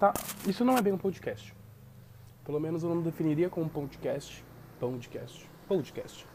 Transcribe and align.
Tá, 0.00 0.14
isso 0.46 0.64
não 0.64 0.78
é 0.78 0.80
bem 0.80 0.94
um 0.94 0.96
podcast. 0.96 1.54
Pelo 2.42 2.58
menos 2.58 2.82
eu 2.82 2.88
não 2.88 3.02
definiria 3.02 3.50
como 3.50 3.68
podcast. 3.68 4.42
Podcast. 4.78 5.46
Podcast. 5.68 6.26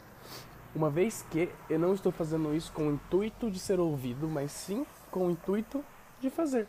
Uma 0.72 0.88
vez 0.88 1.26
que 1.32 1.52
eu 1.68 1.76
não 1.76 1.92
estou 1.92 2.12
fazendo 2.12 2.54
isso 2.54 2.72
com 2.72 2.86
o 2.86 2.92
intuito 2.92 3.50
de 3.50 3.58
ser 3.58 3.80
ouvido, 3.80 4.28
mas 4.28 4.52
sim 4.52 4.86
com 5.10 5.26
o 5.26 5.30
intuito 5.32 5.84
de 6.20 6.30
fazer. 6.30 6.68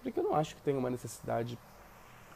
Porque 0.00 0.20
eu 0.20 0.22
não 0.22 0.36
acho 0.36 0.54
que 0.54 0.62
tenha 0.62 0.78
uma 0.78 0.90
necessidade 0.90 1.58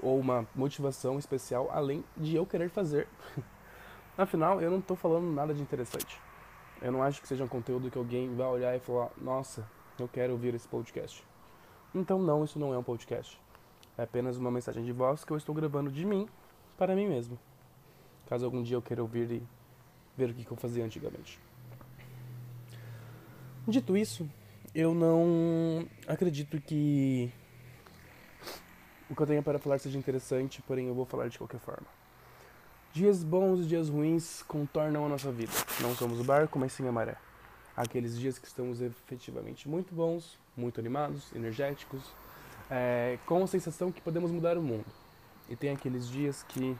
ou 0.01 0.19
uma 0.19 0.45
motivação 0.53 1.17
especial 1.17 1.71
além 1.73 2.03
de 2.17 2.35
eu 2.35 2.45
querer 2.45 2.69
fazer. 2.69 3.07
Afinal, 4.19 4.61
eu 4.61 4.69
não 4.69 4.81
estou 4.81 4.97
falando 4.97 5.33
nada 5.33 5.55
de 5.55 5.63
interessante. 5.63 6.21
Eu 6.83 6.91
não 6.91 7.05
acho 7.05 7.23
que 7.23 7.29
seja 7.29 7.45
um 7.45 7.49
conteúdo 7.49 7.89
que 7.89 7.99
alguém 7.99 8.35
vai 8.35 8.49
olhar 8.49 8.75
e 8.75 8.81
falar: 8.81 9.11
Nossa, 9.17 9.65
eu 9.97 10.09
quero 10.09 10.33
ouvir 10.33 10.57
esse 10.57 10.67
podcast. 10.67 11.25
Então, 11.95 12.19
não, 12.19 12.43
isso 12.43 12.59
não 12.59 12.75
é 12.75 12.79
um 12.79 12.83
podcast. 12.83 13.41
É 13.99 14.03
apenas 14.03 14.37
uma 14.37 14.51
mensagem 14.51 14.85
de 14.85 14.93
voz 14.93 15.25
que 15.25 15.33
eu 15.33 15.37
estou 15.37 15.55
gravando 15.55 15.91
de 15.91 16.05
mim 16.05 16.29
para 16.77 16.95
mim 16.95 17.07
mesmo. 17.07 17.39
Caso 18.27 18.45
algum 18.45 18.63
dia 18.63 18.77
eu 18.77 18.83
queira 18.83 19.03
ouvir 19.03 19.31
e 19.31 19.43
ver 20.17 20.31
o 20.31 20.35
que 20.35 20.51
eu 20.51 20.57
fazia 20.57 20.85
antigamente. 20.85 21.39
Dito 23.69 23.97
isso, 23.97 24.29
eu 24.75 24.95
não 24.95 25.89
acredito 26.07 26.61
que 26.61 27.33
o 29.09 29.15
que 29.15 29.23
eu 29.23 29.27
tenho 29.27 29.43
para 29.43 29.59
falar 29.59 29.79
seja 29.79 29.99
interessante, 29.99 30.63
porém 30.63 30.89
eu 30.89 30.95
vou 30.95 31.05
falar 31.05 31.29
de 31.29 31.39
qualquer 31.39 31.61
forma. 31.61 31.87
Dias 32.93 33.23
bons 33.23 33.61
e 33.61 33.67
dias 33.67 33.89
ruins 33.89 34.43
contornam 34.43 35.05
a 35.05 35.09
nossa 35.09 35.31
vida. 35.31 35.53
Não 35.81 35.95
somos 35.95 36.21
o 36.21 36.25
barco, 36.25 36.59
mas 36.59 36.73
sim 36.73 36.87
a 36.89 36.93
maré. 36.93 37.17
Aqueles 37.77 38.19
dias 38.19 38.39
que 38.39 38.47
estamos 38.47 38.81
efetivamente 38.81 39.69
muito 39.69 39.95
bons, 39.95 40.39
muito 40.57 40.81
animados, 40.81 41.31
energéticos, 41.35 42.03
é, 42.71 43.19
com 43.27 43.43
a 43.43 43.47
sensação 43.47 43.93
que 43.93 44.01
podemos 44.01 44.31
mudar 44.31 44.57
o 44.59 44.63
mundo. 44.63 44.87
E 45.49 45.57
tem 45.57 45.71
aqueles 45.71 46.09
dias 46.09 46.43
que 46.49 46.77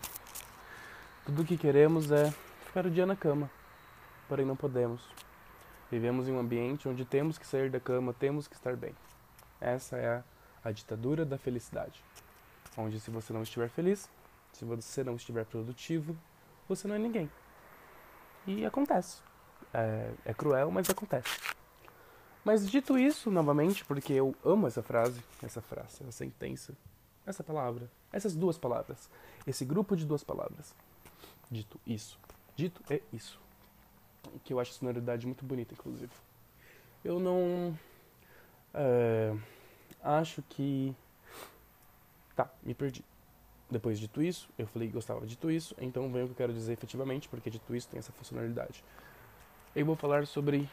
tudo 1.25 1.43
o 1.43 1.45
que 1.45 1.57
queremos 1.57 2.11
é 2.11 2.33
ficar 2.65 2.87
o 2.87 2.91
dia 2.91 3.07
na 3.07 3.17
cama, 3.17 3.51
porém 4.29 4.45
não 4.45 4.57
podemos. 4.57 5.09
Vivemos 5.91 6.29
em 6.29 6.33
um 6.33 6.39
ambiente 6.39 6.89
onde 6.89 7.05
temos 7.05 7.39
que 7.39 7.47
sair 7.47 7.71
da 7.71 7.79
cama, 7.79 8.13
temos 8.13 8.49
que 8.49 8.57
estar 8.57 8.77
bem. 8.77 8.95
Essa 9.61 9.97
é 9.97 10.09
a, 10.09 10.25
a 10.65 10.73
ditadura 10.73 11.25
da 11.25 11.39
felicidade. 11.39 12.03
Onde 12.77 12.99
se 13.01 13.11
você 13.11 13.33
não 13.33 13.43
estiver 13.43 13.69
feliz, 13.69 14.11
se 14.53 14.65
você 14.65 15.05
não 15.05 15.15
estiver 15.15 15.45
produtivo, 15.45 16.17
você 16.69 16.89
não 16.89 16.97
é 16.97 16.99
ninguém. 16.99 17.31
E 18.47 18.65
acontece. 18.67 19.21
É, 19.73 20.11
é 20.25 20.35
cruel, 20.35 20.71
mas 20.71 20.91
acontece. 20.91 21.29
Mas 22.47 22.71
dito 22.71 22.97
isso, 22.97 23.29
novamente, 23.29 23.85
porque 23.85 24.13
eu 24.13 24.33
amo 24.45 24.69
essa 24.69 24.81
frase, 24.81 25.21
essa 25.43 25.61
frase, 25.61 26.01
essa 26.01 26.13
sentença, 26.13 26.77
essa 27.27 27.43
palavra, 27.43 27.91
essas 28.13 28.37
duas 28.37 28.57
palavras, 28.57 29.11
esse 29.45 29.65
grupo 29.65 29.97
de 29.97 30.07
duas 30.07 30.23
palavras. 30.23 30.73
Dito 31.51 31.81
isso. 31.85 32.17
Dito 32.55 32.81
é 32.89 33.03
isso. 33.13 33.41
Que 34.45 34.53
eu 34.53 34.61
acho 34.61 34.71
a 34.71 34.75
sonoridade 34.75 35.27
muito 35.27 35.45
bonita, 35.45 35.75
inclusive. 35.75 36.13
Eu 37.05 37.19
não. 37.19 37.77
É, 38.73 39.37
acho 40.01 40.41
que. 40.49 40.95
Tá, 42.37 42.49
me 42.63 42.75
perdi. 42.75 43.05
Depois 43.69 43.99
dito 43.99 44.23
isso, 44.23 44.49
eu 44.57 44.69
falei 44.69 44.87
que 44.87 44.95
gostava 44.95 45.27
dito 45.27 45.51
isso, 45.51 45.75
então 45.81 46.13
vem 46.13 46.23
o 46.23 46.27
que 46.27 46.33
eu 46.33 46.37
quero 46.37 46.53
dizer 46.53 46.75
efetivamente, 46.75 47.29
porque 47.29 47.51
dito 47.51 47.75
isso 47.75 47.89
tem 47.89 47.99
essa 47.99 48.13
funcionalidade. 48.13 48.85
Eu 49.75 49.85
vou 49.85 49.97
falar 49.97 50.29
sobre 50.29 50.71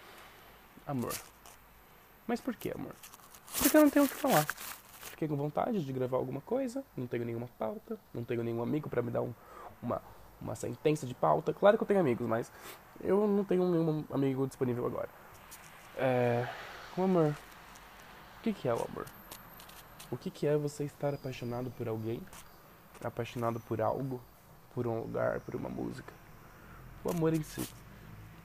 amor. 0.85 1.11
Mas 2.27 2.39
por 2.39 2.55
que 2.55 2.71
amor? 2.71 2.95
Porque 3.57 3.75
eu 3.75 3.81
não 3.81 3.89
tenho 3.89 4.05
o 4.05 4.09
que 4.09 4.16
falar. 4.16 4.45
Fiquei 4.99 5.27
com 5.27 5.35
vontade 5.35 5.83
de 5.83 5.93
gravar 5.93 6.17
alguma 6.17 6.41
coisa, 6.41 6.83
não 6.97 7.05
tenho 7.05 7.23
nenhuma 7.23 7.47
pauta, 7.59 7.97
não 8.13 8.23
tenho 8.23 8.43
nenhum 8.43 8.61
amigo 8.61 8.89
para 8.89 9.02
me 9.02 9.11
dar 9.11 9.21
um, 9.21 9.33
uma, 9.81 10.02
uma 10.41 10.55
sentença 10.55 11.05
de 11.05 11.13
pauta. 11.13 11.53
Claro 11.53 11.77
que 11.77 11.83
eu 11.83 11.88
tenho 11.88 11.99
amigos, 11.99 12.27
mas 12.27 12.52
eu 13.02 13.27
não 13.27 13.43
tenho 13.43 13.70
nenhum 13.70 14.03
amigo 14.11 14.48
disponível 14.48 14.86
agora. 14.86 15.09
É. 15.98 16.48
O 16.98 17.03
amor. 17.03 17.36
O 18.39 18.43
que, 18.43 18.53
que 18.53 18.67
é 18.67 18.73
o 18.73 18.77
amor? 18.77 19.05
O 20.11 20.17
que, 20.17 20.30
que 20.30 20.45
é 20.45 20.58
você 20.58 20.83
estar 20.83 21.14
apaixonado 21.14 21.71
por 21.71 21.87
alguém? 21.87 22.21
Apaixonado 23.03 23.59
por 23.59 23.81
algo? 23.81 24.21
Por 24.73 24.87
um 24.87 24.99
lugar? 24.99 25.39
Por 25.42 25.55
uma 25.55 25.69
música? 25.69 26.14
O 27.03 27.11
amor 27.11 27.33
em 27.33 27.43
si. 27.43 27.67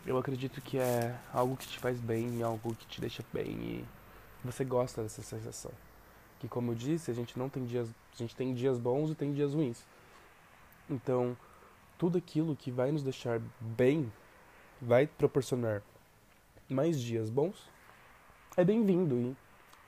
Eu 0.06 0.16
acredito 0.16 0.60
que 0.62 0.78
é 0.78 1.19
algo 1.32 1.56
que 1.56 1.66
te 1.66 1.78
faz 1.78 2.00
bem, 2.00 2.42
algo 2.42 2.75
que 2.75 2.86
te 2.86 3.00
deixa 3.00 3.22
bem 3.32 3.50
e 3.50 3.84
você 4.42 4.64
gosta 4.64 5.03
dessa 5.03 5.22
sensação. 5.22 5.72
Que 6.41 6.48
como 6.48 6.72
eu 6.72 6.75
disse, 6.75 7.10
a 7.10 7.14
gente 7.14 7.38
não 7.38 7.48
tem 7.48 7.64
dias, 7.64 7.88
a 8.14 8.16
gente 8.16 8.34
tem 8.34 8.54
dias 8.54 8.78
bons 8.78 9.10
e 9.10 9.14
tem 9.14 9.32
dias 9.32 9.53
ruins. 9.53 9.84
Então, 10.88 11.36
tudo 11.98 12.16
aquilo 12.16 12.56
que 12.56 12.70
vai 12.70 12.91
nos 12.91 13.03
deixar 13.03 13.41
bem 13.60 14.10
vai 14.81 15.06
proporcionar 15.06 15.82
mais 16.69 17.00
dias 17.00 17.28
bons 17.28 17.69
é 18.56 18.65
bem-vindo 18.65 19.16
e 19.16 19.36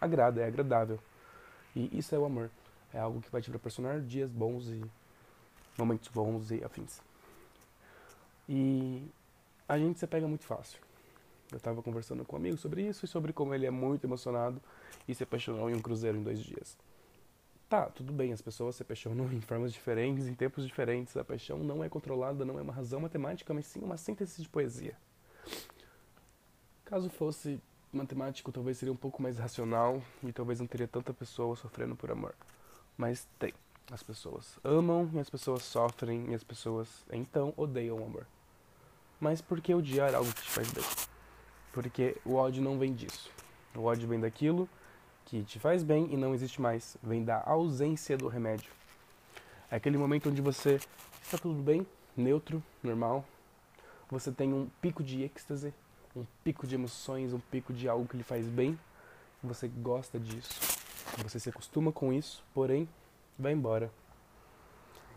agrada, 0.00 0.40
é 0.40 0.46
agradável. 0.46 0.98
E 1.74 1.96
isso 1.96 2.14
é 2.14 2.18
o 2.18 2.24
amor. 2.24 2.50
É 2.92 2.98
algo 2.98 3.20
que 3.20 3.30
vai 3.30 3.40
te 3.40 3.50
proporcionar 3.50 4.00
dias 4.00 4.30
bons 4.30 4.66
e 4.66 4.82
momentos 5.78 6.08
bons 6.08 6.50
e 6.50 6.62
afins. 6.64 7.00
E 8.48 9.02
a 9.70 9.78
gente 9.78 10.00
se 10.00 10.06
pega 10.08 10.26
muito 10.26 10.44
fácil. 10.44 10.80
Eu 11.52 11.56
estava 11.56 11.80
conversando 11.80 12.24
com 12.24 12.34
um 12.34 12.40
amigo 12.40 12.56
sobre 12.56 12.82
isso 12.82 13.04
e 13.04 13.08
sobre 13.08 13.32
como 13.32 13.54
ele 13.54 13.66
é 13.66 13.70
muito 13.70 14.04
emocionado 14.04 14.60
e 15.06 15.14
se 15.14 15.22
apaixonou 15.22 15.70
em 15.70 15.74
um 15.74 15.80
cruzeiro 15.80 16.18
em 16.18 16.22
dois 16.24 16.40
dias. 16.40 16.76
Tá, 17.68 17.86
tudo 17.86 18.12
bem, 18.12 18.32
as 18.32 18.42
pessoas 18.42 18.74
se 18.74 18.82
apaixonam 18.82 19.26
em 19.32 19.40
formas 19.40 19.72
diferentes, 19.72 20.26
em 20.26 20.34
tempos 20.34 20.66
diferentes. 20.66 21.16
A 21.16 21.24
paixão 21.24 21.58
não 21.58 21.84
é 21.84 21.88
controlada, 21.88 22.44
não 22.44 22.58
é 22.58 22.62
uma 22.62 22.72
razão 22.72 22.98
matemática, 22.98 23.54
mas 23.54 23.64
sim 23.64 23.80
uma 23.80 23.96
síntese 23.96 24.42
de 24.42 24.48
poesia. 24.48 24.96
Caso 26.84 27.08
fosse 27.08 27.60
matemático, 27.92 28.50
talvez 28.50 28.76
seria 28.76 28.92
um 28.92 28.96
pouco 28.96 29.22
mais 29.22 29.38
racional 29.38 30.02
e 30.24 30.32
talvez 30.32 30.58
não 30.58 30.66
teria 30.66 30.88
tanta 30.88 31.14
pessoa 31.14 31.54
sofrendo 31.54 31.94
por 31.94 32.10
amor. 32.10 32.34
Mas 32.96 33.28
tem. 33.38 33.54
As 33.88 34.02
pessoas 34.02 34.58
amam 34.64 35.08
e 35.14 35.18
as 35.20 35.30
pessoas 35.30 35.62
sofrem 35.62 36.30
e 36.30 36.34
as 36.34 36.42
pessoas 36.42 37.04
então 37.12 37.54
odeiam 37.56 37.96
o 37.96 38.04
amor. 38.04 38.26
Mas 39.20 39.42
por 39.42 39.60
que 39.60 39.74
odiar 39.74 40.14
algo 40.14 40.32
que 40.32 40.42
te 40.42 40.50
faz 40.50 40.70
bem? 40.70 40.84
Porque 41.72 42.16
o 42.24 42.34
ódio 42.34 42.62
não 42.62 42.78
vem 42.78 42.94
disso. 42.94 43.30
O 43.74 43.82
ódio 43.82 44.08
vem 44.08 44.18
daquilo 44.18 44.68
que 45.26 45.44
te 45.44 45.58
faz 45.58 45.82
bem 45.82 46.08
e 46.10 46.16
não 46.16 46.34
existe 46.34 46.60
mais. 46.60 46.96
Vem 47.02 47.22
da 47.22 47.42
ausência 47.44 48.16
do 48.16 48.28
remédio. 48.28 48.72
É 49.70 49.76
aquele 49.76 49.98
momento 49.98 50.30
onde 50.30 50.40
você 50.40 50.80
está 51.22 51.36
tudo 51.36 51.62
bem, 51.62 51.86
neutro, 52.16 52.62
normal. 52.82 53.24
Você 54.10 54.32
tem 54.32 54.52
um 54.52 54.68
pico 54.80 55.04
de 55.04 55.22
êxtase, 55.22 55.72
um 56.16 56.24
pico 56.42 56.66
de 56.66 56.74
emoções, 56.74 57.32
um 57.32 57.38
pico 57.38 57.72
de 57.72 57.88
algo 57.88 58.08
que 58.08 58.16
lhe 58.16 58.24
faz 58.24 58.48
bem. 58.48 58.76
Você 59.42 59.68
gosta 59.68 60.18
disso. 60.18 60.58
Você 61.22 61.38
se 61.38 61.50
acostuma 61.50 61.92
com 61.92 62.12
isso, 62.12 62.42
porém, 62.54 62.88
vai 63.38 63.52
embora. 63.52 63.92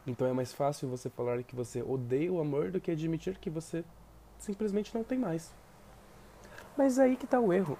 Então 0.06 0.28
é 0.28 0.34
mais 0.34 0.52
fácil 0.52 0.90
você 0.90 1.10
falar 1.10 1.42
que 1.44 1.56
você 1.56 1.82
odeia 1.82 2.32
o 2.32 2.42
amor 2.42 2.72
do 2.72 2.82
que 2.82 2.92
admitir 2.92 3.38
que 3.38 3.50
você 3.50 3.86
simplesmente 4.38 4.94
não 4.94 5.04
tem 5.04 5.18
mais. 5.18 5.54
Mas 6.78 7.00
aí 7.00 7.16
que 7.16 7.26
tá 7.26 7.40
o 7.40 7.54
erro. 7.54 7.78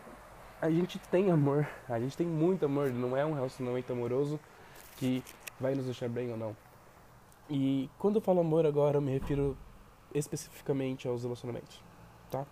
A 0.62 0.70
gente 0.70 0.98
tem 0.98 1.30
amor, 1.30 1.68
a 1.90 2.00
gente 2.00 2.16
tem 2.16 2.26
muito 2.26 2.66
amor, 2.66 2.90
não 2.92 3.18
é 3.18 3.26
um 3.26 3.34
relacionamento 3.34 3.92
amoroso 3.92 4.40
que 4.96 5.22
vai 5.60 5.76
nos 5.76 5.86
deixar 5.86 6.08
bem 6.08 6.32
ou 6.32 6.38
não. 6.38 6.56
E 7.50 7.90
quando 8.00 8.16
eu 8.16 8.22
falo 8.22 8.40
amor 8.40 8.66
agora, 8.66 8.98
eu 8.98 9.02
me 9.02 9.12
refiro 9.12 9.58
especificamente 10.16 11.06
aos 11.06 11.24
relacionamentos, 11.24 11.84
tá? 12.32 12.46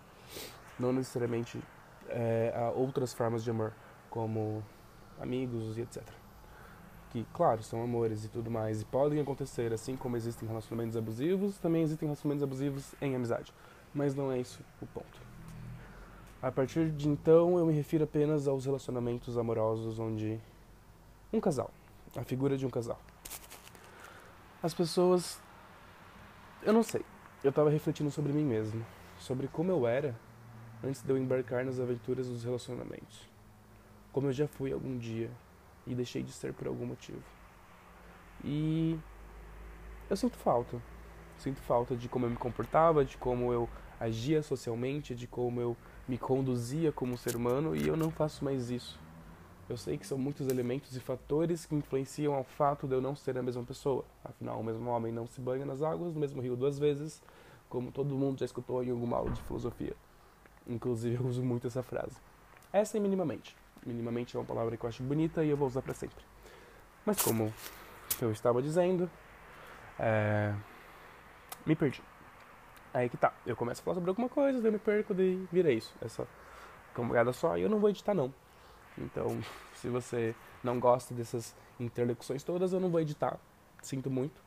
Não 0.78 0.92
necessariamente 0.92 1.58
é, 2.10 2.52
a 2.54 2.70
outras 2.70 3.14
formas 3.14 3.42
de 3.42 3.50
amor, 3.50 3.72
como 4.10 4.62
amigos 5.18 5.78
e 5.78 5.80
etc 5.80 6.21
que, 7.12 7.26
claro, 7.34 7.62
são 7.62 7.82
amores 7.82 8.24
e 8.24 8.28
tudo 8.28 8.50
mais, 8.50 8.80
e 8.80 8.84
podem 8.86 9.20
acontecer, 9.20 9.70
assim 9.70 9.94
como 9.96 10.16
existem 10.16 10.48
relacionamentos 10.48 10.96
abusivos, 10.96 11.58
também 11.58 11.82
existem 11.82 12.08
relacionamentos 12.08 12.42
abusivos 12.42 12.94
em 13.02 13.14
amizade. 13.14 13.52
Mas 13.94 14.14
não 14.14 14.32
é 14.32 14.40
isso 14.40 14.60
o 14.80 14.86
ponto. 14.86 15.20
A 16.40 16.50
partir 16.50 16.90
de 16.90 17.10
então, 17.10 17.58
eu 17.58 17.66
me 17.66 17.74
refiro 17.74 18.04
apenas 18.04 18.48
aos 18.48 18.64
relacionamentos 18.64 19.36
amorosos 19.36 19.98
onde 19.98 20.40
um 21.30 21.38
casal, 21.38 21.70
a 22.16 22.24
figura 22.24 22.56
de 22.56 22.64
um 22.64 22.70
casal. 22.70 22.98
As 24.62 24.72
pessoas. 24.72 25.38
Eu 26.62 26.72
não 26.72 26.82
sei. 26.82 27.04
Eu 27.44 27.50
estava 27.50 27.68
refletindo 27.68 28.10
sobre 28.10 28.32
mim 28.32 28.44
mesmo, 28.44 28.84
sobre 29.18 29.48
como 29.48 29.70
eu 29.70 29.86
era 29.86 30.18
antes 30.82 31.02
de 31.02 31.10
eu 31.10 31.18
embarcar 31.18 31.62
nas 31.64 31.78
aventuras 31.78 32.26
dos 32.26 32.42
relacionamentos. 32.42 33.28
Como 34.12 34.28
eu 34.28 34.32
já 34.32 34.48
fui 34.48 34.72
algum 34.72 34.96
dia 34.96 35.30
e 35.86 35.94
deixei 35.94 36.22
de 36.22 36.32
ser 36.32 36.52
por 36.52 36.66
algum 36.66 36.86
motivo. 36.86 37.22
E 38.44 38.98
eu 40.08 40.16
sinto 40.16 40.36
falta. 40.36 40.80
Sinto 41.38 41.60
falta 41.60 41.96
de 41.96 42.08
como 42.08 42.26
eu 42.26 42.30
me 42.30 42.36
comportava, 42.36 43.04
de 43.04 43.16
como 43.16 43.52
eu 43.52 43.68
agia 43.98 44.42
socialmente, 44.42 45.14
de 45.14 45.26
como 45.26 45.60
eu 45.60 45.76
me 46.08 46.18
conduzia 46.18 46.92
como 46.92 47.16
ser 47.16 47.36
humano 47.36 47.74
e 47.74 47.86
eu 47.86 47.96
não 47.96 48.10
faço 48.10 48.44
mais 48.44 48.70
isso. 48.70 49.00
Eu 49.68 49.76
sei 49.76 49.96
que 49.96 50.06
são 50.06 50.18
muitos 50.18 50.48
elementos 50.48 50.94
e 50.96 51.00
fatores 51.00 51.64
que 51.64 51.74
influenciam 51.74 52.34
ao 52.34 52.44
fato 52.44 52.86
de 52.86 52.94
eu 52.94 53.00
não 53.00 53.14
ser 53.14 53.38
a 53.38 53.42
mesma 53.42 53.62
pessoa. 53.62 54.04
Afinal, 54.24 54.60
o 54.60 54.64
mesmo 54.64 54.90
homem 54.90 55.12
não 55.12 55.26
se 55.26 55.40
banha 55.40 55.64
nas 55.64 55.82
águas, 55.82 56.12
no 56.12 56.20
mesmo 56.20 56.42
rio 56.42 56.56
duas 56.56 56.78
vezes, 56.78 57.22
como 57.68 57.90
todo 57.90 58.14
mundo 58.14 58.40
já 58.40 58.44
escutou 58.44 58.82
em 58.82 58.90
alguma 58.90 59.16
aula 59.16 59.30
de 59.30 59.40
filosofia. 59.42 59.94
Inclusive, 60.66 61.16
eu 61.16 61.26
uso 61.26 61.42
muito 61.42 61.66
essa 61.66 61.82
frase. 61.82 62.16
Essa 62.72 62.98
é 62.98 63.00
minimamente. 63.00 63.56
Minimamente 63.84 64.36
é 64.36 64.40
uma 64.40 64.46
palavra 64.46 64.76
que 64.76 64.84
eu 64.84 64.88
acho 64.88 65.02
bonita 65.02 65.44
e 65.44 65.50
eu 65.50 65.56
vou 65.56 65.66
usar 65.66 65.82
para 65.82 65.94
sempre. 65.94 66.24
Mas 67.04 67.20
como 67.20 67.52
eu 68.20 68.30
estava 68.30 68.62
dizendo, 68.62 69.10
é... 69.98 70.54
me 71.66 71.74
perdi. 71.74 72.02
Aí 72.94 73.08
que 73.08 73.16
tá, 73.16 73.32
eu 73.46 73.56
começo 73.56 73.80
a 73.80 73.84
falar 73.84 73.94
sobre 73.94 74.10
alguma 74.10 74.28
coisa, 74.28 74.58
daí 74.60 74.68
eu 74.68 74.72
me 74.72 74.78
perco, 74.78 75.14
daí 75.14 75.46
vira 75.50 75.72
isso. 75.72 75.94
Essa 76.00 76.26
camada 76.94 77.32
só, 77.32 77.56
e 77.56 77.62
eu 77.62 77.68
não 77.68 77.78
vou 77.78 77.90
editar 77.90 78.14
não. 78.14 78.32
Então, 78.98 79.40
se 79.74 79.88
você 79.88 80.34
não 80.62 80.78
gosta 80.78 81.14
dessas 81.14 81.54
interlocuções 81.80 82.42
todas, 82.42 82.72
eu 82.72 82.80
não 82.80 82.90
vou 82.90 83.00
editar. 83.00 83.38
Sinto 83.82 84.10
muito. 84.10 84.40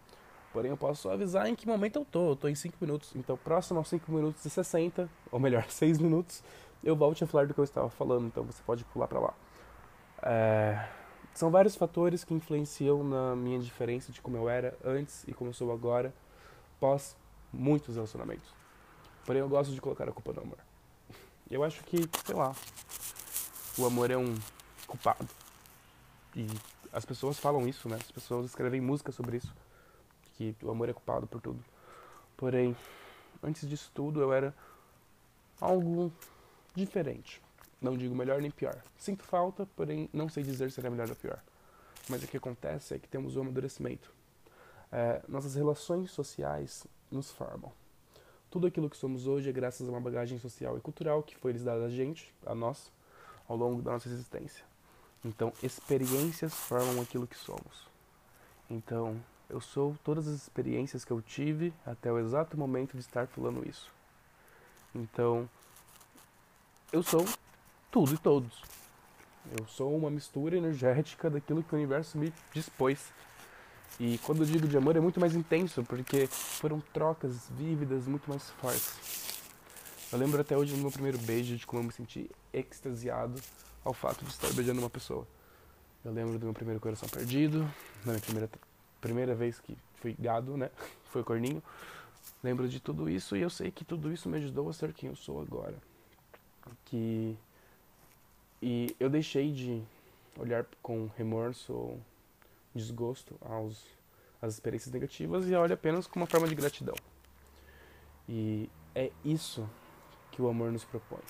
Porém, 0.53 0.71
eu 0.71 0.77
posso 0.77 1.09
avisar 1.09 1.47
em 1.47 1.55
que 1.55 1.67
momento 1.67 1.99
eu 1.99 2.05
tô. 2.05 2.29
Eu 2.29 2.35
tô 2.35 2.47
em 2.47 2.55
5 2.55 2.77
minutos. 2.79 3.11
Então, 3.15 3.35
próximo 3.35 3.79
aos 3.79 3.89
5 3.89 4.09
minutos 4.09 4.45
e 4.45 4.49
60, 4.49 5.09
ou 5.29 5.39
melhor, 5.39 5.65
6 5.69 5.97
minutos, 5.97 6.41
eu 6.83 6.95
volto 6.95 7.24
a 7.24 7.27
falar 7.27 7.48
do 7.48 7.54
que 7.54 7.60
eu 7.60 7.63
estava 7.63 7.89
falando. 7.89 8.27
Então, 8.27 8.44
você 8.44 8.62
pode 8.63 8.83
pular 8.86 9.07
para 9.07 9.19
lá. 9.19 9.33
É... 10.22 10.88
São 11.33 11.51
vários 11.51 11.75
fatores 11.75 12.24
que 12.24 12.33
influenciam 12.33 13.04
na 13.04 13.36
minha 13.36 13.60
diferença 13.60 14.12
de 14.12 14.22
como 14.22 14.38
eu 14.38 14.48
era 14.48 14.77
antes 14.83 15.25
e 15.27 15.33
como 15.33 15.50
eu 15.50 15.54
sou 15.54 15.72
agora, 15.72 16.13
pós 16.80 17.18
muitos 17.51 17.95
relacionamentos. 17.95 18.54
Porém, 19.25 19.42
eu 19.42 19.50
gosto 19.50 19.74
de 19.74 19.81
colocar 19.81 20.07
a 20.07 20.13
culpa 20.13 20.31
no 20.31 20.42
amor. 20.42 20.57
Eu 21.50 21.63
acho 21.63 21.83
que, 21.83 21.98
sei 22.25 22.36
lá, 22.36 22.56
o 23.77 23.86
amor 23.86 24.10
é 24.12 24.18
um 24.18 24.33
culpado. 24.88 25.27
E 26.36 26.48
as 26.94 27.04
pessoas 27.04 27.38
falam 27.38 27.68
isso, 27.68 27.89
né? 27.89 27.98
As 27.98 28.12
pessoas 28.12 28.45
escrevem 28.45 28.80
música 28.80 29.12
sobre 29.12 29.38
isso, 29.38 29.54
que 30.36 30.56
o 30.62 30.72
amor 30.72 30.88
é 30.88 30.94
culpado 30.94 31.27
por 31.27 31.42
tudo. 31.42 31.63
Porém, 32.38 32.75
antes 33.44 33.68
disso 33.68 33.92
tudo, 33.94 34.22
eu 34.22 34.31
era 34.31 34.56
algo 35.60 36.12
diferente. 36.75 37.42
Não 37.81 37.98
digo 37.98 38.16
melhor 38.16 38.42
nem 38.42 38.51
pior. 38.51 38.81
Sinto 38.98 39.24
falta, 39.24 39.68
porém 39.75 40.10
não 40.12 40.27
sei 40.30 40.44
dizer 40.44 40.72
se 40.72 40.80
era 40.80 40.89
melhor 40.89 41.10
ou 41.10 41.16
pior. 41.16 41.42
Mas 42.10 42.24
o 42.24 42.27
que 42.27 42.38
acontece 42.38 42.94
é 42.94 43.00
que 43.00 43.07
temos 43.07 43.36
o 43.36 43.42
amadurecimento. 43.42 44.12
É, 44.92 45.22
nossas 45.27 45.56
relações 45.56 46.12
sociais 46.12 46.86
nos 47.12 47.31
formam. 47.31 47.72
Tudo 48.50 48.68
aquilo 48.68 48.89
que 48.89 48.98
somos 48.98 49.27
hoje 49.27 49.50
é 49.50 49.51
graças 49.51 49.88
a 49.88 49.92
uma 49.92 50.00
bagagem 50.00 50.39
social 50.39 50.77
e 50.77 50.81
cultural 50.81 51.22
que 51.24 51.36
foi 51.36 51.51
lhes 51.51 51.63
dada 51.63 51.86
a 51.86 51.89
gente, 51.89 52.33
a 52.45 52.56
nós, 52.56 52.92
ao 53.48 53.57
longo 53.57 53.81
da 53.81 53.92
nossa 53.92 54.07
existência. 54.07 54.63
Então, 55.24 55.51
experiências 55.62 56.54
formam 56.54 57.01
aquilo 57.01 57.27
que 57.27 57.38
somos. 57.38 57.88
Então, 58.69 59.19
eu 59.50 59.60
sou 59.60 59.95
todas 60.04 60.27
as 60.27 60.36
experiências 60.36 61.04
que 61.04 61.12
eu 61.12 61.22
tive 61.22 61.74
até 61.86 62.12
o 62.12 62.19
exato 62.19 62.57
momento 62.57 62.94
de 62.94 63.00
estar 63.00 63.27
falando 63.27 63.68
isso. 63.68 63.92
Então, 64.94 65.50
eu 66.91 67.03
sou 67.03 67.25
tudo 67.91 68.13
e 68.13 68.17
todos. 68.17 68.63
Eu 69.57 69.65
sou 69.67 69.95
uma 69.95 70.09
mistura 70.09 70.57
energética 70.57 71.29
daquilo 71.29 71.63
que 71.63 71.73
o 71.73 71.77
universo 71.77 72.17
me 72.17 72.33
dispôs. 72.53 73.11
E 73.99 74.17
quando 74.19 74.41
eu 74.41 74.45
digo 74.45 74.67
de 74.67 74.77
amor 74.77 74.95
é 74.95 74.99
muito 74.99 75.19
mais 75.19 75.35
intenso, 75.35 75.83
porque 75.83 76.27
foram 76.27 76.81
trocas 76.93 77.49
vívidas 77.51 78.07
muito 78.07 78.29
mais 78.29 78.49
fortes. 78.51 79.41
Eu 80.11 80.19
lembro 80.19 80.41
até 80.41 80.57
hoje 80.57 80.75
do 80.75 80.81
meu 80.81 80.91
primeiro 80.91 81.17
beijo, 81.19 81.55
de 81.55 81.65
como 81.65 81.81
eu 81.81 81.85
me 81.85 81.91
senti 81.91 82.29
extasiado 82.53 83.39
ao 83.83 83.93
fato 83.93 84.23
de 84.25 84.31
estar 84.31 84.51
beijando 84.53 84.79
uma 84.79 84.89
pessoa. 84.89 85.27
Eu 86.03 86.11
lembro 86.11 86.38
do 86.38 86.45
meu 86.45 86.53
primeiro 86.53 86.79
coração 86.79 87.07
perdido, 87.07 87.61
da 88.03 88.11
minha 88.11 88.21
primeira, 88.21 88.49
primeira 88.99 89.35
vez 89.35 89.59
que 89.59 89.77
fui 89.95 90.15
gado, 90.17 90.57
né? 90.57 90.69
Foi 91.05 91.23
corninho. 91.23 91.63
Lembro 92.43 92.67
de 92.67 92.79
tudo 92.79 93.09
isso 93.09 93.35
e 93.35 93.41
eu 93.41 93.49
sei 93.49 93.71
que 93.71 93.85
tudo 93.85 94.11
isso 94.11 94.27
me 94.27 94.38
ajudou 94.38 94.69
a 94.69 94.73
ser 94.73 94.93
quem 94.93 95.09
eu 95.09 95.15
sou 95.15 95.41
agora. 95.41 95.75
Que 96.85 97.38
e 98.62 98.95
eu 99.00 99.09
deixei 99.09 99.51
de 99.51 99.83
olhar 100.39 100.65
com 100.81 101.09
remorso 101.15 101.71
ou 101.71 102.01
desgosto 102.73 103.35
aos, 103.41 103.85
às 104.41 104.53
experiências 104.53 104.94
negativas 104.94 105.47
e 105.47 105.56
olho 105.56 105.73
apenas 105.73 106.07
como 106.07 106.23
uma 106.23 106.29
forma 106.29 106.47
de 106.47 106.56
gratidão. 106.56 106.95
E 108.27 108.69
é 108.95 109.12
isso 109.23 109.69
que 110.31 110.41
o 110.41 110.50
amor 110.50 110.71
nos 110.71 110.83
propõe. 110.83 111.21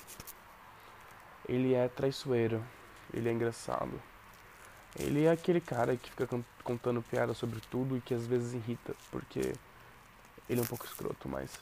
Ele 1.47 1.73
é 1.73 1.87
traiçoeiro, 1.89 2.63
ele 3.13 3.27
é 3.29 3.31
engraçado. 3.33 4.01
Ele 4.97 5.25
é 5.25 5.31
aquele 5.31 5.59
cara 5.59 5.97
que 5.97 6.09
fica 6.09 6.27
contando 6.63 7.01
piada 7.01 7.33
sobre 7.33 7.59
tudo 7.69 7.97
e 7.97 8.01
que 8.01 8.13
às 8.13 8.25
vezes 8.25 8.53
irrita, 8.53 8.95
porque 9.11 9.53
ele 10.49 10.61
é 10.61 10.63
um 10.63 10.67
pouco 10.67 10.85
escroto, 10.85 11.27
mas. 11.27 11.59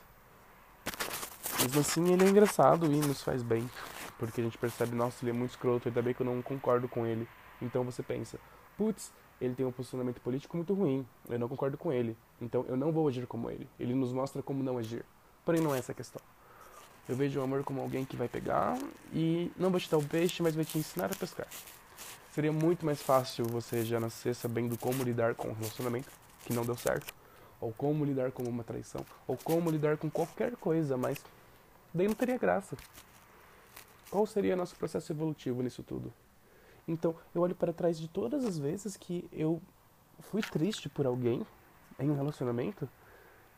Mesmo 1.61 1.79
assim, 1.79 2.11
ele 2.11 2.25
é 2.25 2.29
engraçado 2.29 2.85
e 2.85 2.97
nos 2.97 3.21
faz 3.21 3.41
bem 3.41 3.69
porque 4.17 4.41
a 4.41 4.43
gente 4.43 4.57
percebe, 4.57 4.95
nossa, 4.95 5.23
ele 5.23 5.31
é 5.31 5.33
muito 5.33 5.51
escroto, 5.51 5.87
ainda 5.87 6.01
bem 6.01 6.13
que 6.13 6.21
eu 6.21 6.25
não 6.25 6.41
concordo 6.41 6.87
com 6.87 7.05
ele. 7.05 7.27
Então 7.61 7.83
você 7.83 8.01
pensa, 8.01 8.39
putz, 8.77 9.11
ele 9.41 9.53
tem 9.53 9.65
um 9.65 9.71
posicionamento 9.71 10.21
político 10.21 10.55
muito 10.55 10.73
ruim, 10.73 11.05
eu 11.29 11.39
não 11.39 11.49
concordo 11.49 11.77
com 11.77 11.91
ele, 11.91 12.15
então 12.41 12.65
eu 12.67 12.77
não 12.77 12.91
vou 12.91 13.07
agir 13.07 13.27
como 13.27 13.49
ele. 13.49 13.67
Ele 13.79 13.93
nos 13.93 14.13
mostra 14.13 14.41
como 14.41 14.63
não 14.63 14.77
agir. 14.77 15.03
Porém, 15.45 15.61
não 15.61 15.75
é 15.75 15.79
essa 15.79 15.91
a 15.91 15.95
questão. 15.95 16.21
Eu 17.07 17.17
vejo 17.17 17.39
o 17.39 17.43
amor 17.43 17.63
como 17.63 17.81
alguém 17.81 18.05
que 18.05 18.15
vai 18.15 18.29
pegar 18.29 18.77
e 19.11 19.51
não 19.57 19.69
vai 19.69 19.81
te 19.81 19.89
dar 19.89 19.97
o 19.97 20.03
peixe, 20.03 20.41
mas 20.41 20.55
vai 20.55 20.63
te 20.63 20.77
ensinar 20.77 21.11
a 21.11 21.15
pescar. 21.15 21.47
Seria 22.31 22.51
muito 22.51 22.85
mais 22.85 23.01
fácil 23.01 23.45
você 23.45 23.83
já 23.83 23.99
nascer 23.99 24.33
sabendo 24.33 24.77
como 24.77 25.03
lidar 25.03 25.35
com 25.35 25.49
um 25.49 25.53
relacionamento 25.53 26.09
que 26.45 26.53
não 26.53 26.63
deu 26.63 26.77
certo, 26.77 27.13
ou 27.59 27.73
como 27.73 28.05
lidar 28.05 28.31
com 28.31 28.43
uma 28.43 28.63
traição, 28.63 29.05
ou 29.27 29.37
como 29.37 29.69
lidar 29.69 29.97
com 29.97 30.09
qualquer 30.09 30.55
coisa, 30.55 30.95
mas 30.95 31.23
daí 31.93 32.07
não 32.07 32.15
teria 32.15 32.37
graça. 32.37 32.75
Qual 34.09 34.25
seria 34.25 34.55
nosso 34.55 34.75
processo 34.75 35.11
evolutivo 35.11 35.61
nisso 35.61 35.83
tudo? 35.83 36.13
Então, 36.87 37.15
eu 37.33 37.41
olho 37.41 37.55
para 37.55 37.71
trás 37.71 37.97
de 37.97 38.07
todas 38.07 38.43
as 38.45 38.57
vezes 38.57 38.97
que 38.97 39.27
eu 39.31 39.61
fui 40.19 40.41
triste 40.41 40.89
por 40.89 41.05
alguém 41.05 41.45
em 41.99 42.09
um 42.09 42.15
relacionamento 42.15 42.87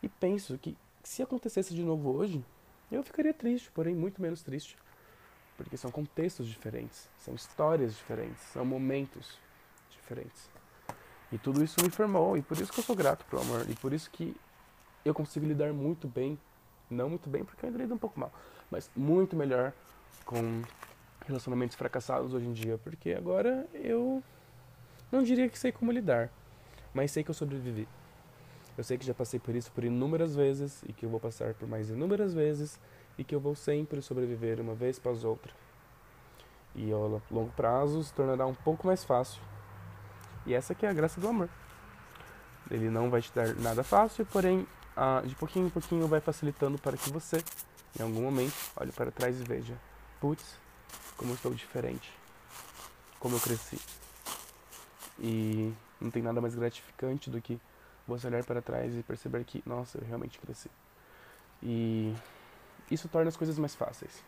e 0.02 0.08
penso 0.08 0.56
que 0.58 0.76
se 1.02 1.22
acontecesse 1.22 1.74
de 1.74 1.82
novo 1.82 2.10
hoje, 2.14 2.44
eu 2.90 3.02
ficaria 3.02 3.34
triste, 3.34 3.70
porém 3.72 3.94
muito 3.94 4.20
menos 4.20 4.42
triste. 4.42 4.76
Porque 5.56 5.76
são 5.76 5.90
contextos 5.90 6.46
diferentes, 6.46 7.08
são 7.18 7.34
histórias 7.34 7.96
diferentes, 7.96 8.42
são 8.52 8.64
momentos 8.64 9.38
diferentes. 9.90 10.50
E 11.32 11.38
tudo 11.38 11.64
isso 11.64 11.82
me 11.82 11.90
formou, 11.90 12.36
e 12.36 12.42
por 12.42 12.58
isso 12.58 12.72
que 12.72 12.78
eu 12.78 12.84
sou 12.84 12.94
grato 12.94 13.24
pro 13.24 13.40
amor, 13.40 13.68
e 13.68 13.74
por 13.74 13.92
isso 13.92 14.10
que 14.10 14.36
eu 15.04 15.14
consigo 15.14 15.46
lidar 15.46 15.72
muito 15.72 16.06
bem, 16.06 16.38
não 16.90 17.08
muito 17.08 17.28
bem, 17.28 17.44
porque 17.44 17.64
eu 17.64 17.68
ainda 17.68 17.78
lido 17.78 17.94
um 17.94 17.98
pouco 17.98 18.18
mal, 18.18 18.32
mas 18.70 18.90
muito 18.96 19.36
melhor 19.36 19.72
com 20.24 20.62
relacionamentos 21.26 21.76
fracassados 21.76 22.32
hoje 22.32 22.46
em 22.46 22.52
dia, 22.52 22.78
porque 22.78 23.12
agora 23.12 23.66
eu 23.74 24.22
não 25.10 25.22
diria 25.22 25.48
que 25.48 25.58
sei 25.58 25.72
como 25.72 25.92
lidar, 25.92 26.30
mas 26.94 27.10
sei 27.10 27.22
que 27.22 27.30
eu 27.30 27.34
sobrevivi. 27.34 27.88
Eu 28.76 28.84
sei 28.84 28.98
que 28.98 29.06
já 29.06 29.14
passei 29.14 29.40
por 29.40 29.54
isso 29.54 29.72
por 29.72 29.84
inúmeras 29.84 30.36
vezes 30.36 30.82
e 30.86 30.92
que 30.92 31.06
eu 31.06 31.10
vou 31.10 31.18
passar 31.18 31.54
por 31.54 31.66
mais 31.66 31.88
inúmeras 31.88 32.34
vezes 32.34 32.78
e 33.16 33.24
que 33.24 33.34
eu 33.34 33.40
vou 33.40 33.54
sempre 33.54 34.02
sobreviver 34.02 34.60
uma 34.60 34.74
vez 34.74 34.98
após 34.98 35.24
outra. 35.24 35.52
E 36.74 36.92
ao 36.92 37.22
longo 37.30 37.50
prazo 37.52 38.02
se 38.02 38.12
tornará 38.12 38.46
um 38.46 38.54
pouco 38.54 38.86
mais 38.86 39.02
fácil. 39.02 39.40
E 40.44 40.52
essa 40.52 40.74
que 40.74 40.84
é 40.84 40.90
a 40.90 40.92
graça 40.92 41.18
do 41.18 41.26
amor. 41.26 41.48
Ele 42.70 42.90
não 42.90 43.08
vai 43.08 43.22
te 43.22 43.32
dar 43.32 43.54
nada 43.56 43.82
fácil, 43.82 44.26
porém, 44.26 44.66
de 45.26 45.34
pouquinho 45.34 45.66
em 45.66 45.70
pouquinho 45.70 46.06
vai 46.06 46.20
facilitando 46.20 46.78
para 46.78 46.96
que 46.96 47.10
você, 47.10 47.42
em 47.98 48.02
algum 48.02 48.22
momento, 48.22 48.54
olhe 48.76 48.92
para 48.92 49.10
trás 49.10 49.40
e 49.40 49.44
veja 49.44 49.76
putz, 50.20 50.56
como 51.16 51.30
eu 51.30 51.34
estou 51.34 51.52
diferente, 51.54 52.10
como 53.18 53.36
eu 53.36 53.40
cresci. 53.40 53.78
E 55.18 55.72
não 56.00 56.10
tem 56.10 56.22
nada 56.22 56.40
mais 56.40 56.54
gratificante 56.54 57.30
do 57.30 57.40
que 57.40 57.60
você 58.06 58.26
olhar 58.26 58.44
para 58.44 58.62
trás 58.62 58.94
e 58.94 59.02
perceber 59.02 59.44
que, 59.44 59.62
nossa, 59.66 59.98
eu 59.98 60.04
realmente 60.04 60.38
cresci. 60.38 60.70
E 61.62 62.14
isso 62.90 63.08
torna 63.08 63.28
as 63.28 63.36
coisas 63.36 63.58
mais 63.58 63.74
fáceis. 63.74 64.22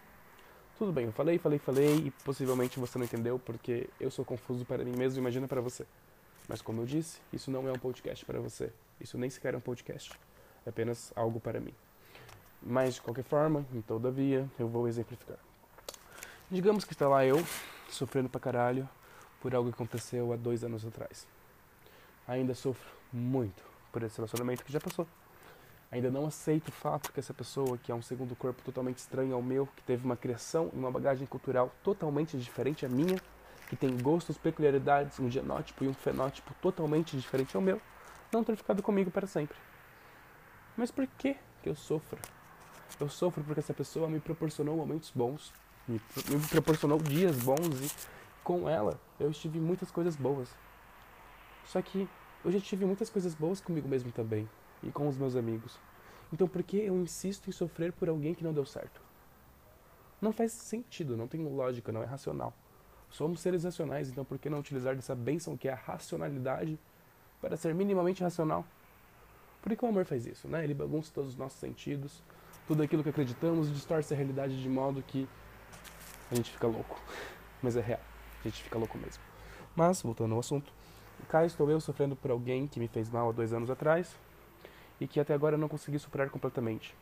Tudo 0.78 0.92
bem, 0.92 1.06
eu 1.06 1.12
falei, 1.12 1.38
falei, 1.38 1.58
falei 1.58 1.96
e 1.96 2.10
possivelmente 2.24 2.78
você 2.78 2.98
não 2.98 3.04
entendeu 3.04 3.38
porque 3.38 3.90
eu 3.98 4.10
sou 4.10 4.24
confuso 4.24 4.64
para 4.64 4.84
mim 4.84 4.96
mesmo, 4.96 5.18
imagina 5.18 5.48
para 5.48 5.60
você. 5.60 5.84
Mas 6.48 6.62
como 6.62 6.80
eu 6.80 6.86
disse, 6.86 7.18
isso 7.32 7.50
não 7.50 7.68
é 7.68 7.72
um 7.72 7.78
podcast 7.78 8.24
para 8.24 8.40
você. 8.40 8.72
Isso 9.00 9.18
nem 9.18 9.28
sequer 9.28 9.54
é 9.54 9.56
um 9.56 9.60
podcast. 9.60 10.18
É 10.68 10.70
apenas 10.70 11.14
algo 11.16 11.40
para 11.40 11.58
mim. 11.58 11.72
Mas 12.62 12.96
de 12.96 13.00
qualquer 13.00 13.24
forma, 13.24 13.64
todavia, 13.86 14.46
eu 14.58 14.68
vou 14.68 14.86
exemplificar. 14.86 15.38
Digamos 16.50 16.84
que 16.84 16.92
está 16.92 17.08
lá 17.08 17.24
eu, 17.24 17.42
sofrendo 17.88 18.28
pra 18.28 18.38
caralho 18.38 18.86
por 19.40 19.54
algo 19.54 19.70
que 19.70 19.74
aconteceu 19.74 20.30
há 20.30 20.36
dois 20.36 20.62
anos 20.62 20.84
atrás. 20.84 21.26
Ainda 22.26 22.54
sofro 22.54 22.86
muito 23.10 23.62
por 23.90 24.02
esse 24.02 24.16
relacionamento 24.16 24.62
que 24.62 24.70
já 24.70 24.78
passou. 24.78 25.06
Ainda 25.90 26.10
não 26.10 26.26
aceito 26.26 26.68
o 26.68 26.72
fato 26.72 27.14
que 27.14 27.18
essa 27.18 27.32
pessoa, 27.32 27.78
que 27.78 27.90
é 27.90 27.94
um 27.94 28.02
segundo 28.02 28.36
corpo 28.36 28.60
totalmente 28.60 28.98
estranho 28.98 29.34
ao 29.34 29.40
meu, 29.40 29.66
que 29.74 29.82
teve 29.84 30.04
uma 30.04 30.18
criação 30.18 30.70
e 30.74 30.76
uma 30.76 30.90
bagagem 30.90 31.26
cultural 31.26 31.72
totalmente 31.82 32.36
diferente 32.36 32.84
à 32.84 32.90
minha, 32.90 33.18
que 33.70 33.76
tem 33.76 33.96
gostos, 33.96 34.36
peculiaridades, 34.36 35.18
um 35.18 35.30
genótipo 35.30 35.82
e 35.82 35.88
um 35.88 35.94
fenótipo 35.94 36.52
totalmente 36.60 37.16
diferente 37.16 37.56
ao 37.56 37.62
meu, 37.62 37.80
não 38.30 38.44
ter 38.44 38.54
ficado 38.54 38.82
comigo 38.82 39.10
para 39.10 39.26
sempre. 39.26 39.56
Mas 40.78 40.92
por 40.92 41.08
que 41.08 41.36
que 41.60 41.68
eu 41.68 41.74
sofro? 41.74 42.20
Eu 43.00 43.08
sofro 43.08 43.42
porque 43.42 43.58
essa 43.58 43.74
pessoa 43.74 44.08
me 44.08 44.20
proporcionou 44.20 44.76
momentos 44.76 45.10
bons, 45.12 45.52
me, 45.88 46.00
me 46.30 46.48
proporcionou 46.48 47.00
dias 47.00 47.36
bons 47.38 47.80
e 47.80 47.90
com 48.44 48.68
ela 48.68 48.96
eu 49.18 49.32
tive 49.32 49.58
muitas 49.58 49.90
coisas 49.90 50.14
boas. 50.14 50.48
Só 51.66 51.82
que 51.82 52.08
eu 52.44 52.52
já 52.52 52.60
tive 52.60 52.84
muitas 52.84 53.10
coisas 53.10 53.34
boas 53.34 53.60
comigo 53.60 53.88
mesmo 53.88 54.12
também 54.12 54.48
e 54.80 54.92
com 54.92 55.08
os 55.08 55.18
meus 55.18 55.34
amigos. 55.34 55.76
Então 56.32 56.46
por 56.46 56.62
que 56.62 56.76
eu 56.76 56.96
insisto 56.96 57.50
em 57.50 57.52
sofrer 57.52 57.92
por 57.92 58.08
alguém 58.08 58.32
que 58.32 58.44
não 58.44 58.52
deu 58.52 58.64
certo? 58.64 59.02
Não 60.20 60.32
faz 60.32 60.52
sentido, 60.52 61.16
não 61.16 61.26
tem 61.26 61.44
lógica, 61.44 61.90
não 61.90 62.04
é 62.04 62.06
racional. 62.06 62.54
Somos 63.10 63.40
seres 63.40 63.64
racionais, 63.64 64.08
então 64.08 64.24
por 64.24 64.38
que 64.38 64.48
não 64.48 64.60
utilizar 64.60 64.94
dessa 64.94 65.16
bênção 65.16 65.56
que 65.56 65.68
é 65.68 65.72
a 65.72 65.76
racionalidade 65.76 66.78
para 67.40 67.56
ser 67.56 67.74
minimamente 67.74 68.22
racional? 68.22 68.64
Por 69.62 69.74
que 69.76 69.84
o 69.84 69.88
amor 69.88 70.04
faz 70.04 70.26
isso? 70.26 70.48
Né? 70.48 70.64
Ele 70.64 70.74
bagunça 70.74 71.10
todos 71.12 71.30
os 71.30 71.36
nossos 71.36 71.58
sentidos, 71.58 72.22
tudo 72.66 72.82
aquilo 72.82 73.02
que 73.02 73.08
acreditamos, 73.08 73.72
distorce 73.72 74.14
a 74.14 74.16
realidade 74.16 74.60
de 74.60 74.68
modo 74.68 75.02
que 75.02 75.28
a 76.30 76.34
gente 76.34 76.50
fica 76.50 76.66
louco. 76.66 77.00
Mas 77.62 77.76
é 77.76 77.80
real, 77.80 78.00
a 78.40 78.48
gente 78.48 78.62
fica 78.62 78.78
louco 78.78 78.96
mesmo. 78.98 79.22
Mas, 79.74 80.02
voltando 80.02 80.34
ao 80.34 80.40
assunto, 80.40 80.72
cá 81.28 81.44
estou 81.44 81.70
eu 81.70 81.80
sofrendo 81.80 82.14
por 82.14 82.30
alguém 82.30 82.66
que 82.66 82.78
me 82.78 82.88
fez 82.88 83.10
mal 83.10 83.30
há 83.30 83.32
dois 83.32 83.52
anos 83.52 83.70
atrás 83.70 84.14
e 85.00 85.06
que 85.06 85.20
até 85.20 85.34
agora 85.34 85.54
eu 85.54 85.58
não 85.58 85.68
consegui 85.68 85.98
superar 85.98 86.30
completamente. 86.30 86.94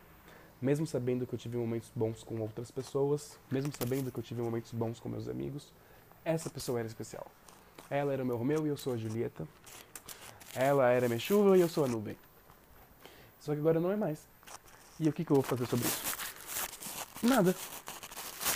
Mesmo 0.60 0.86
sabendo 0.86 1.26
que 1.26 1.34
eu 1.34 1.38
tive 1.38 1.58
momentos 1.58 1.92
bons 1.94 2.22
com 2.22 2.40
outras 2.40 2.70
pessoas, 2.70 3.38
mesmo 3.50 3.70
sabendo 3.78 4.10
que 4.10 4.18
eu 4.18 4.22
tive 4.22 4.40
momentos 4.40 4.72
bons 4.72 4.98
com 4.98 5.08
meus 5.08 5.28
amigos, 5.28 5.72
essa 6.24 6.48
pessoa 6.48 6.78
era 6.78 6.88
especial. 6.88 7.26
Ela 7.90 8.12
era 8.12 8.22
o 8.22 8.26
meu 8.26 8.36
Romeu 8.36 8.66
e 8.66 8.70
eu 8.70 8.76
sou 8.76 8.94
a 8.94 8.96
Julieta. 8.96 9.46
Ela 10.54 10.90
era 10.90 11.08
minha 11.08 11.20
chuva 11.20 11.56
e 11.56 11.60
eu 11.60 11.68
sou 11.68 11.84
a 11.84 11.88
nuvem. 11.88 12.16
Só 13.46 13.54
que 13.54 13.60
agora 13.60 13.78
não 13.78 13.92
é 13.92 13.96
mais. 13.96 14.28
E 14.98 15.08
o 15.08 15.12
que, 15.12 15.24
que 15.24 15.30
eu 15.30 15.36
vou 15.36 15.42
fazer 15.44 15.66
sobre 15.66 15.86
isso? 15.86 16.02
Nada. 17.22 17.54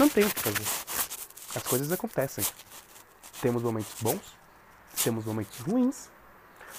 Não 0.00 0.09
tenho 0.09 0.26
o 0.26 0.35
que 0.35 0.40
fazer. 0.40 0.66
As 1.54 1.62
coisas 1.62 1.92
acontecem. 1.92 2.44
Temos 3.40 3.62
momentos 3.62 3.94
bons, 4.02 4.35
temos 5.04 5.25
momentos 5.25 5.61
ruins, 5.61 6.11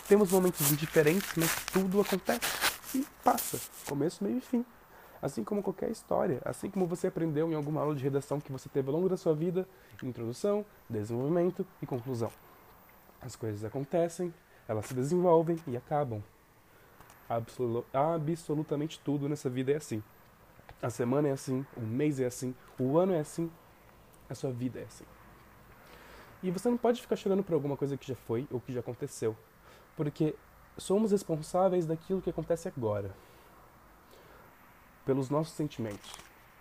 temos 0.10 0.30
momentos 0.30 0.74
indiferentes, 0.74 1.32
mas 1.38 1.56
tudo 1.72 2.02
acontece 2.02 2.42
e 2.94 3.08
passa. 3.24 3.58
Começo, 3.88 4.22
meio 4.26 4.40
e 4.40 4.42
fim. 4.42 4.66
Assim 5.22 5.46
como 5.46 5.64
qualquer 5.64 5.90
história, 5.90 6.42
assim 6.44 6.70
como 6.70 6.86
você 6.86 7.08
aprendeu 7.08 7.50
em 7.50 7.56
alguma 7.56 7.80
aula 7.80 7.96
de 7.96 8.04
redação 8.04 8.42
que 8.42 8.52
você 8.52 8.68
teve 8.68 8.90
ao 8.90 8.96
longo 8.96 9.08
da 9.08 9.16
sua 9.16 9.34
vida, 9.34 9.66
introdução, 10.04 10.66
desenvolvimento 10.90 11.66
e 11.82 11.86
conclusão. 11.86 12.32
As 13.22 13.38
coisas 13.38 13.64
acontecem, 13.64 14.34
elas 14.68 14.86
se 14.88 14.94
desenvolvem 14.94 15.58
e 15.66 15.78
acabam. 15.78 16.22
Absolu 17.32 17.86
absolutamente 17.94 19.00
tudo 19.00 19.30
nessa 19.30 19.50
vida 19.50 19.72
é 19.72 19.78
assim. 19.78 20.04
A 20.82 20.90
semana 20.90 21.30
é 21.30 21.32
assim, 21.32 21.66
o 21.78 21.80
mês 21.80 22.20
é 22.20 22.26
assim, 22.26 22.54
o 22.78 22.98
ano 22.98 23.14
é 23.14 23.20
assim, 23.20 23.50
a 24.30 24.36
sua 24.36 24.52
vida 24.52 24.82
é 24.82 24.84
assim. 24.84 25.06
E 26.44 26.52
você 26.52 26.70
não 26.70 26.76
pode 26.76 27.02
ficar 27.02 27.16
chorando 27.16 27.42
por 27.42 27.54
alguma 27.54 27.78
coisa 27.78 27.96
que 27.96 28.06
já 28.06 28.16
foi 28.16 28.46
ou 28.52 28.60
que 28.60 28.74
já 28.74 28.82
aconteceu, 28.82 29.38
porque 29.96 30.36
somos 30.78 31.14
responsáveis 31.14 31.86
daquilo 31.86 32.22
que 32.22 32.30
acontece 32.30 32.68
agora 32.68 33.16
pelos 35.06 35.30
nossos 35.30 35.54
sentimentos, 35.54 36.14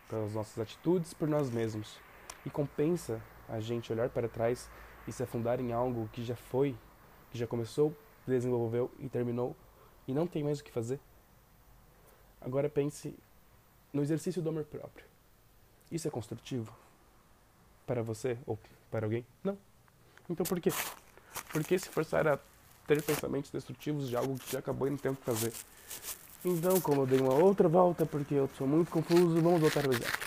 pelas 0.09 0.35
nossas 0.35 0.57
atitudes, 0.57 1.13
por 1.13 1.27
nós 1.27 1.51
mesmos. 1.51 1.99
E 2.47 2.51
compensa 2.51 3.21
a 3.49 3.59
gente 3.59 3.93
olhar 3.93 4.09
para 4.09 4.29
trás 4.29 4.71
e 5.09 5.11
se 5.11 5.21
afundar 5.21 5.59
em 5.59 5.73
algo 5.73 6.09
que 6.13 6.23
já 6.23 6.37
foi, 6.37 6.77
que 7.33 7.39
já 7.39 7.47
começou, 7.47 7.93
desenvolveu 8.25 8.89
e 9.01 9.09
terminou 9.09 9.57
e 10.11 10.15
não 10.15 10.27
tem 10.27 10.43
mais 10.43 10.61
o 10.61 10.65
que 10.65 10.71
fazer? 10.71 10.99
Agora 12.41 12.69
pense 12.69 13.15
no 13.93 14.03
exercício 14.03 14.43
do 14.43 14.49
amor 14.49 14.65
próprio. 14.65 15.05
Isso 15.91 16.09
é 16.09 16.11
construtivo? 16.11 16.75
Para 17.87 18.03
você 18.03 18.37
ou 18.47 18.59
para 18.91 19.07
alguém? 19.07 19.25
Não. 19.43 19.57
Então 20.29 20.45
por 20.45 20.61
quê? 20.61 20.71
Por 21.53 21.63
que 21.65 21.79
se 21.79 21.89
forçar 21.89 22.27
a 22.27 22.39
ter 22.87 23.03
pensamentos 23.03 23.51
destrutivos 23.51 24.09
de 24.09 24.17
algo 24.17 24.39
que 24.39 24.53
já 24.53 24.59
acabou 24.59 24.89
e 24.89 24.91
não 24.91 24.99
tem 24.99 25.13
o 25.13 25.17
que 25.17 25.25
fazer? 25.25 25.53
Então, 26.45 26.81
como 26.81 27.03
eu 27.03 27.07
dei 27.07 27.21
uma 27.21 27.35
outra 27.35 27.69
volta 27.69 28.05
porque 28.07 28.35
eu 28.35 28.49
sou 28.57 28.67
muito 28.67 28.91
confuso, 28.91 29.41
vamos 29.41 29.61
voltar 29.61 29.85
ao 29.85 29.93
exemplo. 29.93 30.19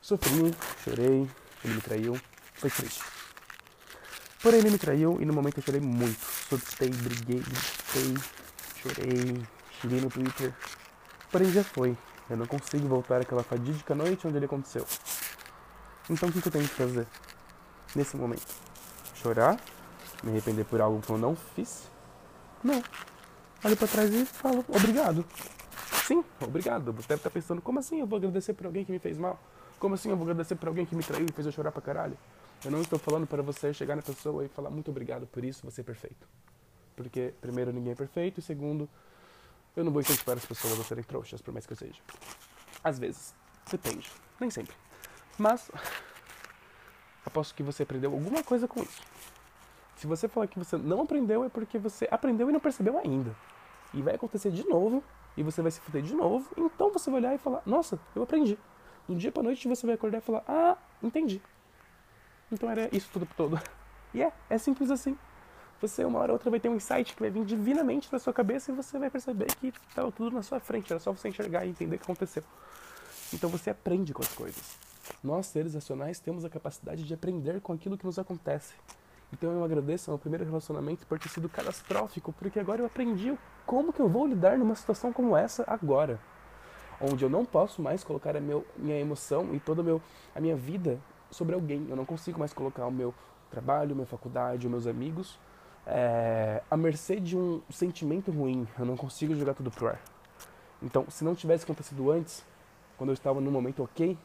Sofri, 0.00 0.54
chorei, 0.84 1.28
ele 1.64 1.74
me 1.74 1.80
traiu, 1.80 2.20
foi 2.54 2.70
triste. 2.70 3.02
Porém, 4.42 4.60
ele 4.60 4.70
me 4.70 4.78
traiu 4.78 5.20
e 5.20 5.24
no 5.24 5.32
momento 5.32 5.58
eu 5.58 5.62
chorei 5.62 5.80
muito. 5.80 6.20
Surtei, 6.20 6.90
briguei, 6.90 7.40
gritei, 7.40 8.14
chorei, 8.88 9.42
xinguei 9.80 10.00
no 10.00 10.10
Twitter. 10.10 10.54
Porém, 11.30 11.50
já 11.52 11.64
foi. 11.64 11.96
Eu 12.28 12.36
não 12.36 12.46
consigo 12.46 12.86
voltar 12.88 13.20
àquela 13.20 13.42
fadídica 13.42 13.94
noite 13.94 14.26
onde 14.26 14.36
ele 14.36 14.46
aconteceu. 14.46 14.86
Então, 16.10 16.28
o 16.28 16.32
que 16.32 16.46
eu 16.46 16.52
tenho 16.52 16.68
que 16.68 16.74
fazer 16.74 17.06
nesse 17.94 18.16
momento? 18.16 18.54
Chorar? 19.14 19.58
Me 20.22 20.30
arrepender 20.30 20.64
por 20.64 20.80
algo 20.80 21.00
que 21.00 21.10
eu 21.10 21.18
não 21.18 21.36
fiz? 21.36 21.88
Não 22.62 22.82
olho 23.66 23.76
para 23.76 23.88
trás 23.88 24.12
e 24.12 24.24
falo 24.24 24.64
obrigado. 24.68 25.24
Sim, 26.06 26.24
obrigado. 26.40 26.92
Você 26.92 27.08
deve 27.08 27.20
estar 27.20 27.30
pensando, 27.30 27.60
como 27.60 27.78
assim 27.78 28.00
eu 28.00 28.06
vou 28.06 28.16
agradecer 28.16 28.54
por 28.54 28.66
alguém 28.66 28.84
que 28.84 28.92
me 28.92 28.98
fez 28.98 29.18
mal? 29.18 29.38
Como 29.78 29.94
assim 29.94 30.10
eu 30.10 30.16
vou 30.16 30.24
agradecer 30.24 30.54
por 30.54 30.68
alguém 30.68 30.86
que 30.86 30.94
me 30.94 31.02
traiu 31.02 31.26
e 31.28 31.32
fez 31.32 31.46
eu 31.46 31.52
chorar 31.52 31.72
pra 31.72 31.82
caralho? 31.82 32.16
Eu 32.64 32.70
não 32.70 32.80
estou 32.80 32.98
falando 32.98 33.26
para 33.26 33.42
você 33.42 33.72
chegar 33.74 33.96
na 33.96 34.02
pessoa 34.02 34.44
e 34.44 34.48
falar 34.48 34.70
muito 34.70 34.90
obrigado 34.90 35.26
por 35.26 35.44
isso, 35.44 35.62
você 35.64 35.80
é 35.80 35.84
perfeito. 35.84 36.26
Porque, 36.96 37.34
primeiro, 37.40 37.72
ninguém 37.72 37.92
é 37.92 37.94
perfeito, 37.94 38.40
e 38.40 38.42
segundo, 38.42 38.88
eu 39.76 39.84
não 39.84 39.92
vou 39.92 40.00
incentivar 40.00 40.36
as 40.36 40.44
pessoas 40.44 40.80
a 40.80 40.82
serem 40.82 41.04
trouxas, 41.04 41.42
por 41.42 41.52
mais 41.52 41.66
que 41.66 41.74
eu 41.74 41.76
seja. 41.76 42.00
Às 42.82 42.98
vezes. 42.98 43.34
Depende. 43.70 44.10
Nem 44.40 44.50
sempre. 44.50 44.74
Mas, 45.38 45.70
aposto 47.24 47.54
que 47.54 47.62
você 47.62 47.82
aprendeu 47.82 48.12
alguma 48.12 48.42
coisa 48.42 48.66
com 48.66 48.82
isso. 48.82 49.02
Se 49.96 50.06
você 50.06 50.26
falar 50.28 50.46
que 50.46 50.58
você 50.58 50.76
não 50.76 51.02
aprendeu, 51.02 51.44
é 51.44 51.48
porque 51.48 51.78
você 51.78 52.08
aprendeu 52.10 52.48
e 52.48 52.52
não 52.52 52.60
percebeu 52.60 52.98
ainda. 52.98 53.36
E 53.92 54.02
vai 54.02 54.14
acontecer 54.14 54.50
de 54.50 54.66
novo, 54.66 55.04
e 55.36 55.42
você 55.42 55.60
vai 55.60 55.70
se 55.70 55.80
fuder 55.80 56.02
de 56.02 56.14
novo, 56.14 56.50
então 56.56 56.90
você 56.90 57.10
vai 57.10 57.20
olhar 57.20 57.34
e 57.34 57.38
falar, 57.38 57.62
nossa, 57.66 57.98
eu 58.14 58.22
aprendi. 58.22 58.58
Do 59.06 59.14
dia 59.14 59.30
pra 59.30 59.42
noite 59.42 59.68
você 59.68 59.86
vai 59.86 59.94
acordar 59.94 60.18
e 60.18 60.20
falar, 60.22 60.42
ah, 60.48 60.76
entendi. 61.02 61.40
Então 62.50 62.70
era 62.70 62.88
isso 62.94 63.08
tudo 63.12 63.28
todo. 63.36 63.60
E 64.14 64.22
é, 64.22 64.32
é 64.48 64.56
simples 64.56 64.90
assim. 64.90 65.18
Você 65.80 66.04
uma 66.04 66.18
hora 66.20 66.32
ou 66.32 66.36
outra 66.36 66.50
vai 66.50 66.58
ter 66.58 66.70
um 66.70 66.76
insight 66.76 67.14
que 67.14 67.20
vai 67.20 67.30
vir 67.30 67.44
divinamente 67.44 68.08
na 68.10 68.18
sua 68.18 68.32
cabeça 68.32 68.72
e 68.72 68.74
você 68.74 68.98
vai 68.98 69.10
perceber 69.10 69.46
que 69.56 69.72
estava 69.88 70.10
tudo 70.10 70.34
na 70.34 70.42
sua 70.42 70.58
frente, 70.58 70.90
era 70.90 70.98
só 70.98 71.12
você 71.12 71.28
enxergar 71.28 71.66
e 71.66 71.70
entender 71.70 71.96
o 71.96 71.98
que 71.98 72.04
aconteceu. 72.04 72.42
Então 73.32 73.50
você 73.50 73.70
aprende 73.70 74.14
com 74.14 74.22
as 74.22 74.32
coisas. 74.32 74.78
Nós, 75.22 75.46
seres 75.46 75.74
racionais, 75.74 76.18
temos 76.18 76.44
a 76.44 76.50
capacidade 76.50 77.02
de 77.02 77.12
aprender 77.12 77.60
com 77.60 77.74
aquilo 77.74 77.98
que 77.98 78.06
nos 78.06 78.18
acontece. 78.18 78.74
Então 79.32 79.52
eu 79.52 79.62
agradeço 79.62 80.10
ao 80.10 80.14
meu 80.14 80.20
primeiro 80.20 80.44
relacionamento 80.44 81.06
por 81.06 81.18
ter 81.18 81.28
sido 81.28 81.48
catastrófico, 81.48 82.32
porque 82.32 82.58
agora 82.58 82.80
eu 82.80 82.86
aprendi 82.86 83.36
como 83.66 83.92
que 83.92 84.00
eu 84.00 84.08
vou 84.08 84.26
lidar 84.26 84.56
numa 84.56 84.74
situação 84.74 85.12
como 85.12 85.36
essa 85.36 85.62
agora. 85.66 86.18
Onde 87.00 87.22
eu 87.22 87.28
não 87.28 87.44
posso 87.44 87.82
mais 87.82 88.02
colocar 88.02 88.34
a 88.34 88.40
meu, 88.40 88.64
minha 88.78 88.98
emoção 88.98 89.54
e 89.54 89.60
toda 89.60 89.82
meu, 89.82 90.00
a 90.34 90.40
minha 90.40 90.56
vida 90.56 90.98
sobre 91.30 91.54
alguém. 91.54 91.86
Eu 91.90 91.96
não 91.96 92.06
consigo 92.06 92.38
mais 92.38 92.54
colocar 92.54 92.86
o 92.86 92.90
meu 92.90 93.12
trabalho, 93.50 93.94
minha 93.94 94.06
faculdade, 94.06 94.66
os 94.66 94.70
meus 94.70 94.86
amigos 94.86 95.38
é, 95.86 96.62
à 96.70 96.76
mercê 96.76 97.20
de 97.20 97.36
um 97.36 97.62
sentimento 97.70 98.30
ruim. 98.30 98.66
Eu 98.78 98.84
não 98.84 98.96
consigo 98.96 99.34
jogar 99.34 99.54
tudo 99.54 99.70
pro 99.70 99.88
ar. 99.88 100.00
Então, 100.82 101.06
se 101.08 101.24
não 101.24 101.34
tivesse 101.34 101.64
acontecido 101.64 102.10
antes, 102.10 102.44
quando 102.96 103.10
eu 103.10 103.14
estava 103.14 103.40
num 103.40 103.50
momento 103.50 103.82
ok, 103.82 104.18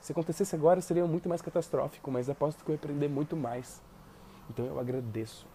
se 0.00 0.12
acontecesse 0.12 0.54
agora 0.54 0.80
seria 0.80 1.06
muito 1.06 1.28
mais 1.28 1.42
catastrófico, 1.42 2.10
mas 2.10 2.30
aposto 2.30 2.64
que 2.64 2.70
eu 2.70 2.74
ia 2.74 2.78
aprender 2.78 3.08
muito 3.08 3.36
mais. 3.36 3.82
Então 4.48 4.64
eu 4.64 4.78
agradeço. 4.78 5.46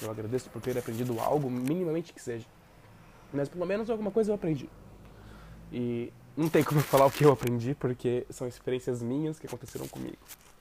Eu 0.00 0.10
agradeço 0.10 0.48
por 0.50 0.60
ter 0.62 0.76
aprendido 0.76 1.18
algo, 1.20 1.50
minimamente 1.50 2.12
que 2.12 2.20
seja. 2.20 2.46
Mas 3.32 3.48
pelo 3.48 3.66
menos 3.66 3.90
alguma 3.90 4.10
coisa 4.10 4.30
eu 4.30 4.34
aprendi. 4.34 4.68
E 5.70 6.12
não 6.36 6.48
tem 6.48 6.64
como 6.64 6.80
falar 6.80 7.06
o 7.06 7.10
que 7.10 7.24
eu 7.24 7.32
aprendi, 7.32 7.74
porque 7.74 8.26
são 8.30 8.48
experiências 8.48 9.02
minhas 9.02 9.38
que 9.38 9.46
aconteceram 9.46 9.86
comigo. 9.88 10.16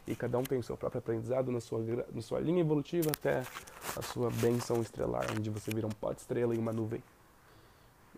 E 0.07 0.15
cada 0.15 0.37
um 0.37 0.43
tem 0.43 0.57
o 0.57 0.63
seu 0.63 0.75
próprio 0.75 0.99
aprendizado 0.99 1.51
na 1.51 1.59
sua, 1.59 1.79
na 2.11 2.21
sua 2.21 2.39
linha 2.39 2.61
evolutiva 2.61 3.09
até 3.09 3.43
a 3.95 4.01
sua 4.01 4.29
benção 4.31 4.81
estrelar, 4.81 5.27
onde 5.37 5.49
você 5.49 5.71
vira 5.71 5.85
um 5.85 5.91
pó 5.91 6.11
de 6.11 6.21
estrela 6.21 6.55
e 6.55 6.57
uma 6.57 6.73
nuvem. 6.73 7.03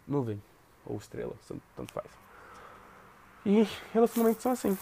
Nuvem 0.08 0.42
ou 0.86 0.98
estrela, 0.98 1.36
tanto 1.76 1.94
faz. 1.94 2.08
E 3.46 3.68
relacionamentos 3.94 4.42
são 4.42 4.52
assim. 4.52 4.78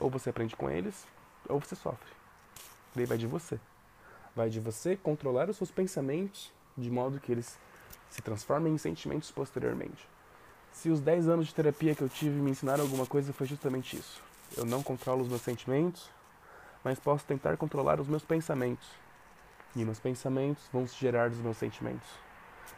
Ou 0.00 0.10
você 0.10 0.30
aprende 0.30 0.56
com 0.56 0.68
eles, 0.68 1.06
ou 1.48 1.60
você 1.60 1.76
sofre. 1.76 2.10
Daí 2.94 3.06
vai 3.06 3.16
de 3.16 3.26
você. 3.26 3.58
Vai 4.34 4.50
de 4.50 4.58
você 4.58 4.96
controlar 4.96 5.48
os 5.48 5.56
seus 5.56 5.70
pensamentos 5.70 6.52
de 6.76 6.90
modo 6.90 7.20
que 7.20 7.30
eles 7.30 7.58
se 8.10 8.22
transformem 8.22 8.74
em 8.74 8.78
sentimentos 8.78 9.30
posteriormente. 9.30 10.08
Se 10.72 10.88
os 10.90 11.00
10 11.00 11.28
anos 11.28 11.46
de 11.46 11.54
terapia 11.54 11.94
que 11.94 12.02
eu 12.02 12.08
tive 12.08 12.40
me 12.40 12.50
ensinaram 12.50 12.82
alguma 12.82 13.06
coisa, 13.06 13.32
foi 13.32 13.46
justamente 13.46 13.96
isso. 13.96 14.22
Eu 14.56 14.66
não 14.66 14.82
controlo 14.82 15.22
os 15.22 15.28
meus 15.28 15.40
sentimentos, 15.40 16.10
mas 16.84 16.98
posso 16.98 17.24
tentar 17.24 17.56
controlar 17.56 18.00
os 18.00 18.08
meus 18.08 18.22
pensamentos. 18.22 18.88
E 19.74 19.84
meus 19.84 19.98
pensamentos 19.98 20.68
vão 20.72 20.86
gerar 20.86 21.30
os 21.30 21.38
meus 21.38 21.56
sentimentos. 21.56 22.08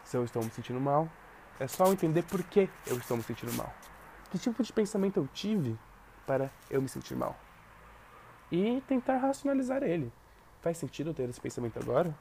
Se 0.05 0.17
eu 0.17 0.25
estou 0.25 0.43
me 0.43 0.51
sentindo 0.51 0.81
mal, 0.81 1.09
é 1.59 1.67
só 1.67 1.91
entender 1.93 2.23
por 2.23 2.43
que 2.45 2.69
eu 2.87 2.97
estou 2.97 3.17
me 3.17 3.23
sentindo 3.23 3.53
mal. 3.55 3.73
Que 4.31 4.39
tipo 4.39 4.63
de 4.63 4.73
pensamento 4.73 5.19
eu 5.19 5.29
tive 5.33 5.77
para 6.27 6.51
eu 6.71 6.81
me 6.81 6.89
sentir 6.89 7.17
mal? 7.17 7.37
E 8.53 8.81
tentar 8.87 9.17
racionalizar 9.17 9.83
ele. 9.83 10.13
Faz 10.61 10.79
sentido 10.79 11.13
ter 11.13 11.29
esse 11.29 11.41
pensamento 11.41 11.79
agora? 11.79 12.15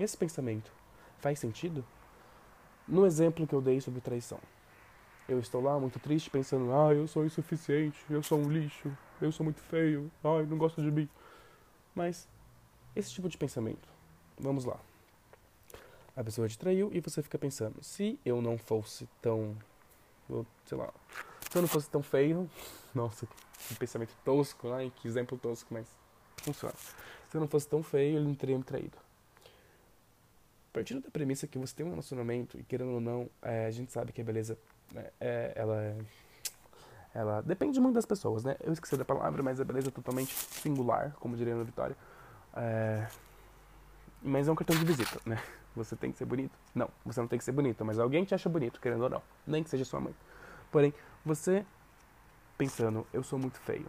Esse 0.00 0.16
pensamento 0.16 0.72
faz 1.18 1.38
sentido? 1.38 1.84
No 2.86 3.04
exemplo 3.04 3.46
que 3.46 3.54
eu 3.54 3.60
dei 3.60 3.80
sobre 3.80 4.00
traição. 4.00 4.40
Eu 5.28 5.38
estou 5.40 5.60
lá 5.60 5.78
muito 5.78 5.98
triste 5.98 6.30
pensando, 6.30 6.72
ah, 6.72 6.94
eu 6.94 7.06
sou 7.06 7.22
insuficiente, 7.22 8.02
eu 8.08 8.22
sou 8.22 8.38
um 8.38 8.50
lixo, 8.50 8.90
eu 9.20 9.30
sou 9.30 9.44
muito 9.44 9.60
feio, 9.60 10.10
ai, 10.24 10.46
não 10.46 10.56
gosta 10.56 10.80
de 10.80 10.90
mim. 10.90 11.06
Mas 11.94 12.26
esse 12.96 13.10
tipo 13.10 13.28
de 13.28 13.36
pensamento, 13.36 13.86
vamos 14.40 14.64
lá. 14.64 14.80
A 16.16 16.24
pessoa 16.24 16.48
te 16.48 16.58
traiu 16.58 16.90
e 16.94 17.00
você 17.00 17.22
fica 17.22 17.38
pensando, 17.38 17.82
se 17.84 18.18
eu 18.24 18.40
não 18.40 18.56
fosse 18.56 19.06
tão, 19.20 19.54
sei 20.64 20.78
lá, 20.78 20.92
se 21.50 21.58
eu 21.58 21.60
não 21.60 21.68
fosse 21.68 21.90
tão 21.90 22.02
feio, 22.02 22.50
nossa, 22.94 23.28
que 23.68 23.74
pensamento 23.74 24.16
tosco, 24.24 24.72
ai, 24.72 24.90
que 24.96 25.06
exemplo 25.06 25.36
tosco, 25.36 25.74
mas 25.74 25.86
funciona. 26.38 26.74
Se 27.28 27.36
eu 27.36 27.40
não 27.42 27.48
fosse 27.48 27.68
tão 27.68 27.82
feio, 27.82 28.16
ele 28.16 28.24
não 28.24 28.34
teria 28.34 28.56
me 28.56 28.64
traído. 28.64 28.96
Partindo 30.72 31.02
da 31.02 31.10
premissa 31.10 31.46
que 31.46 31.58
você 31.58 31.74
tem 31.74 31.84
um 31.84 31.90
relacionamento 31.90 32.58
e 32.58 32.62
querendo 32.62 32.92
ou 32.92 33.00
não, 33.00 33.28
é, 33.42 33.66
a 33.66 33.70
gente 33.70 33.92
sabe 33.92 34.10
que 34.10 34.22
a 34.22 34.24
beleza 34.24 34.54
né, 34.54 34.58
é, 35.20 35.52
ela 35.54 35.76
é, 35.82 35.96
ela 37.14 37.40
depende 37.42 37.80
muito 37.80 37.94
das 37.94 38.06
pessoas, 38.06 38.44
né? 38.44 38.56
Eu 38.60 38.72
esqueci 38.72 38.96
da 38.96 39.04
palavra, 39.04 39.42
mas 39.42 39.60
a 39.60 39.64
beleza 39.64 39.88
é 39.88 39.90
totalmente 39.90 40.32
singular, 40.34 41.12
como 41.18 41.36
diria 41.36 41.54
na 41.54 41.64
Vitória. 41.64 41.96
É, 42.54 43.06
mas 44.22 44.48
é 44.48 44.52
um 44.52 44.54
cartão 44.54 44.76
de 44.76 44.84
visita, 44.84 45.20
né? 45.24 45.42
Você 45.74 45.94
tem 45.94 46.10
que 46.10 46.18
ser 46.18 46.24
bonito? 46.24 46.58
Não, 46.74 46.88
você 47.04 47.20
não 47.20 47.28
tem 47.28 47.38
que 47.38 47.44
ser 47.44 47.52
bonito, 47.52 47.84
mas 47.84 47.98
alguém 47.98 48.24
te 48.24 48.34
acha 48.34 48.48
bonito, 48.48 48.80
querendo 48.80 49.02
ou 49.02 49.10
não, 49.10 49.22
nem 49.46 49.62
que 49.62 49.70
seja 49.70 49.84
sua 49.84 50.00
mãe. 50.00 50.14
Porém, 50.70 50.92
você 51.24 51.64
pensando, 52.56 53.06
eu 53.12 53.22
sou 53.22 53.38
muito 53.38 53.58
feio 53.60 53.86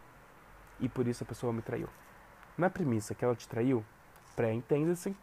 e 0.79 0.87
por 0.87 1.07
isso 1.07 1.23
a 1.23 1.27
pessoa 1.27 1.51
me 1.51 1.61
traiu. 1.61 1.89
Na 2.57 2.69
premissa 2.69 3.15
que 3.15 3.25
ela 3.25 3.35
te 3.35 3.47
traiu, 3.47 3.83
pré-entenda-se 4.35 5.15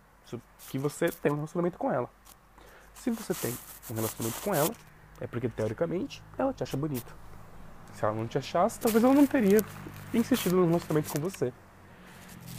que 0.69 0.79
você 0.79 1.09
tem 1.09 1.31
um 1.31 1.37
relacionamento 1.37 1.79
com 1.79 1.93
ela. 1.93 2.11
Se 2.95 3.11
você 3.11 3.33
tem 3.35 3.57
um 3.91 3.95
relacionamento 3.95 4.41
com 4.43 4.55
ela, 4.55 4.75
é 5.21 5.27
porque 5.27 5.49
teoricamente 5.49 6.23
ela 6.37 6.53
te 6.53 6.63
acha 6.63 6.77
bonito. 6.77 7.15
Se 7.93 8.05
ela 8.05 8.15
não 8.15 8.27
te 8.27 8.37
achasse, 8.37 8.79
talvez 8.79 9.03
ela 9.03 9.15
não 9.15 9.27
teria 9.27 9.61
insistido 10.13 10.57
no 10.57 10.67
relacionamento 10.67 11.13
com 11.13 11.21
você. 11.21 11.53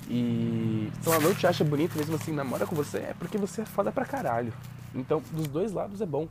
E 0.10 0.92
se 1.02 1.10
ela 1.10 1.20
não 1.20 1.34
te 1.36 1.46
acha 1.46 1.64
bonito, 1.64 1.98
mesmo 1.98 2.16
assim 2.16 2.32
namora 2.32 2.66
com 2.66 2.76
você, 2.76 3.00
é 3.00 3.16
porque 3.18 3.38
você 3.38 3.62
é 3.62 3.66
foda 3.66 3.92
pra 3.92 4.06
caralho. 4.06 4.54
Então, 4.96 5.22
dos 5.32 5.48
dois 5.48 5.72
lados 5.74 6.02
é 6.02 6.06
bom. 6.06 6.28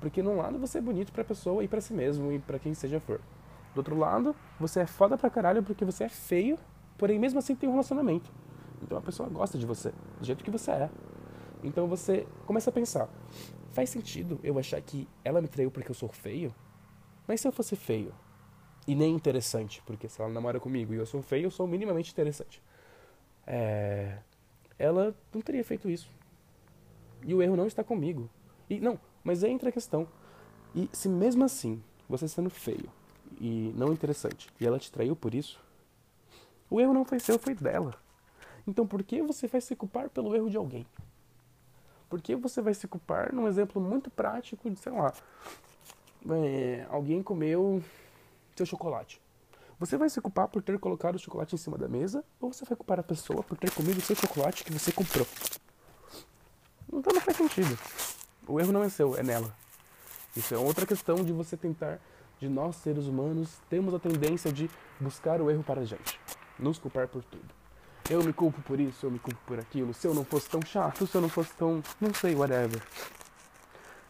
Porque 0.00 0.22
num 0.22 0.36
lado 0.36 0.58
você 0.58 0.78
é 0.78 0.80
bonito 0.80 1.12
pra 1.12 1.24
pessoa 1.24 1.62
e 1.64 1.68
pra 1.68 1.80
si 1.80 1.92
mesmo 1.92 2.32
e 2.32 2.38
pra 2.38 2.58
quem 2.58 2.74
seja 2.74 3.00
for. 3.00 3.20
Do 3.74 3.78
outro 3.78 3.98
lado, 3.98 4.34
você 4.58 4.80
é 4.80 4.86
foda 4.86 5.18
pra 5.18 5.28
caralho 5.28 5.62
porque 5.62 5.84
você 5.84 6.04
é 6.04 6.08
feio, 6.08 6.58
porém 6.96 7.18
mesmo 7.18 7.38
assim 7.38 7.54
tem 7.54 7.68
um 7.68 7.72
relacionamento. 7.72 8.30
Então 8.82 8.96
a 8.96 9.02
pessoa 9.02 9.28
gosta 9.28 9.58
de 9.58 9.66
você, 9.66 9.92
do 10.18 10.24
jeito 10.24 10.44
que 10.44 10.50
você 10.50 10.70
é. 10.70 10.90
Então 11.62 11.86
você 11.86 12.26
começa 12.46 12.70
a 12.70 12.72
pensar: 12.72 13.08
faz 13.76 13.90
sentido 13.90 14.40
eu 14.42 14.58
achar 14.58 14.80
que 14.80 15.06
ela 15.22 15.42
me 15.42 15.48
traiu 15.48 15.70
porque 15.70 15.90
eu 15.90 15.94
sou 15.94 16.08
feio? 16.08 16.54
Mas 17.28 17.42
se 17.42 17.46
eu 17.46 17.52
fosse 17.52 17.76
feio 17.76 18.14
e 18.88 18.94
nem 18.94 19.14
interessante, 19.14 19.82
porque 19.84 20.08
se 20.08 20.18
ela 20.18 20.32
namora 20.32 20.58
comigo 20.58 20.94
e 20.94 20.96
eu 20.96 21.04
sou 21.04 21.20
feio, 21.20 21.44
eu 21.44 21.50
sou 21.50 21.66
minimamente 21.66 22.10
interessante. 22.10 22.62
É... 23.46 24.18
Ela 24.78 25.14
não 25.34 25.42
teria 25.42 25.62
feito 25.62 25.90
isso. 25.90 26.08
E 27.22 27.34
o 27.34 27.42
erro 27.42 27.54
não 27.54 27.66
está 27.66 27.84
comigo. 27.84 28.30
E 28.70 28.80
não, 28.80 28.98
mas 29.22 29.44
aí 29.44 29.50
entra 29.50 29.68
a 29.68 29.72
questão. 29.72 30.08
E 30.74 30.88
se 30.90 31.06
mesmo 31.06 31.44
assim, 31.44 31.82
você 32.08 32.26
sendo 32.26 32.48
feio 32.48 32.90
e 33.38 33.74
não 33.76 33.92
interessante, 33.92 34.48
e 34.58 34.66
ela 34.66 34.78
te 34.78 34.90
traiu 34.90 35.14
por 35.14 35.34
isso, 35.34 35.60
o 36.70 36.80
erro 36.80 36.94
não 36.94 37.04
foi 37.04 37.20
seu, 37.20 37.38
foi 37.38 37.54
dela. 37.54 37.94
Então 38.66 38.86
por 38.86 39.02
que 39.02 39.20
você 39.20 39.46
vai 39.46 39.60
se 39.60 39.76
culpar 39.76 40.08
pelo 40.08 40.34
erro 40.34 40.48
de 40.48 40.56
alguém? 40.56 40.86
Por 42.08 42.20
que 42.20 42.36
você 42.36 42.60
vai 42.60 42.74
se 42.74 42.86
culpar 42.86 43.34
num 43.34 43.48
exemplo 43.48 43.80
muito 43.80 44.10
prático 44.10 44.70
de, 44.70 44.78
sei 44.78 44.92
lá, 44.92 45.12
é, 46.30 46.86
alguém 46.88 47.22
comeu 47.22 47.82
seu 48.54 48.64
chocolate? 48.64 49.20
Você 49.78 49.96
vai 49.96 50.08
se 50.08 50.20
culpar 50.20 50.48
por 50.48 50.62
ter 50.62 50.78
colocado 50.78 51.16
o 51.16 51.18
chocolate 51.18 51.54
em 51.54 51.58
cima 51.58 51.76
da 51.76 51.88
mesa 51.88 52.24
ou 52.40 52.52
você 52.52 52.64
vai 52.64 52.76
culpar 52.76 52.98
a 53.00 53.02
pessoa 53.02 53.42
por 53.42 53.58
ter 53.58 53.70
comido 53.72 53.98
o 53.98 54.00
seu 54.00 54.16
chocolate 54.16 54.64
que 54.64 54.72
você 54.72 54.90
comprou? 54.90 55.26
Então 56.88 57.12
não 57.12 57.20
faz 57.20 57.36
sentido. 57.36 57.78
O 58.48 58.60
erro 58.60 58.72
não 58.72 58.84
é 58.84 58.88
seu, 58.88 59.16
é 59.16 59.22
nela. 59.22 59.54
Isso 60.36 60.54
é 60.54 60.58
outra 60.58 60.86
questão 60.86 61.16
de 61.16 61.32
você 61.32 61.56
tentar, 61.56 61.98
de 62.38 62.48
nós 62.48 62.76
seres 62.76 63.06
humanos, 63.06 63.58
temos 63.68 63.92
a 63.92 63.98
tendência 63.98 64.52
de 64.52 64.70
buscar 65.00 65.40
o 65.40 65.50
erro 65.50 65.64
para 65.64 65.80
a 65.80 65.84
gente, 65.84 66.20
nos 66.58 66.78
culpar 66.78 67.08
por 67.08 67.24
tudo. 67.24 67.55
Eu 68.08 68.22
me 68.22 68.32
culpo 68.32 68.62
por 68.62 68.78
isso, 68.78 69.04
eu 69.04 69.10
me 69.10 69.18
culpo 69.18 69.40
por 69.44 69.58
aquilo. 69.58 69.92
Se 69.92 70.06
eu 70.06 70.14
não 70.14 70.24
fosse 70.24 70.48
tão 70.48 70.62
chato, 70.62 71.06
se 71.06 71.14
eu 71.14 71.20
não 71.20 71.28
fosse 71.28 71.52
tão. 71.54 71.82
não 72.00 72.14
sei, 72.14 72.36
whatever. 72.36 72.80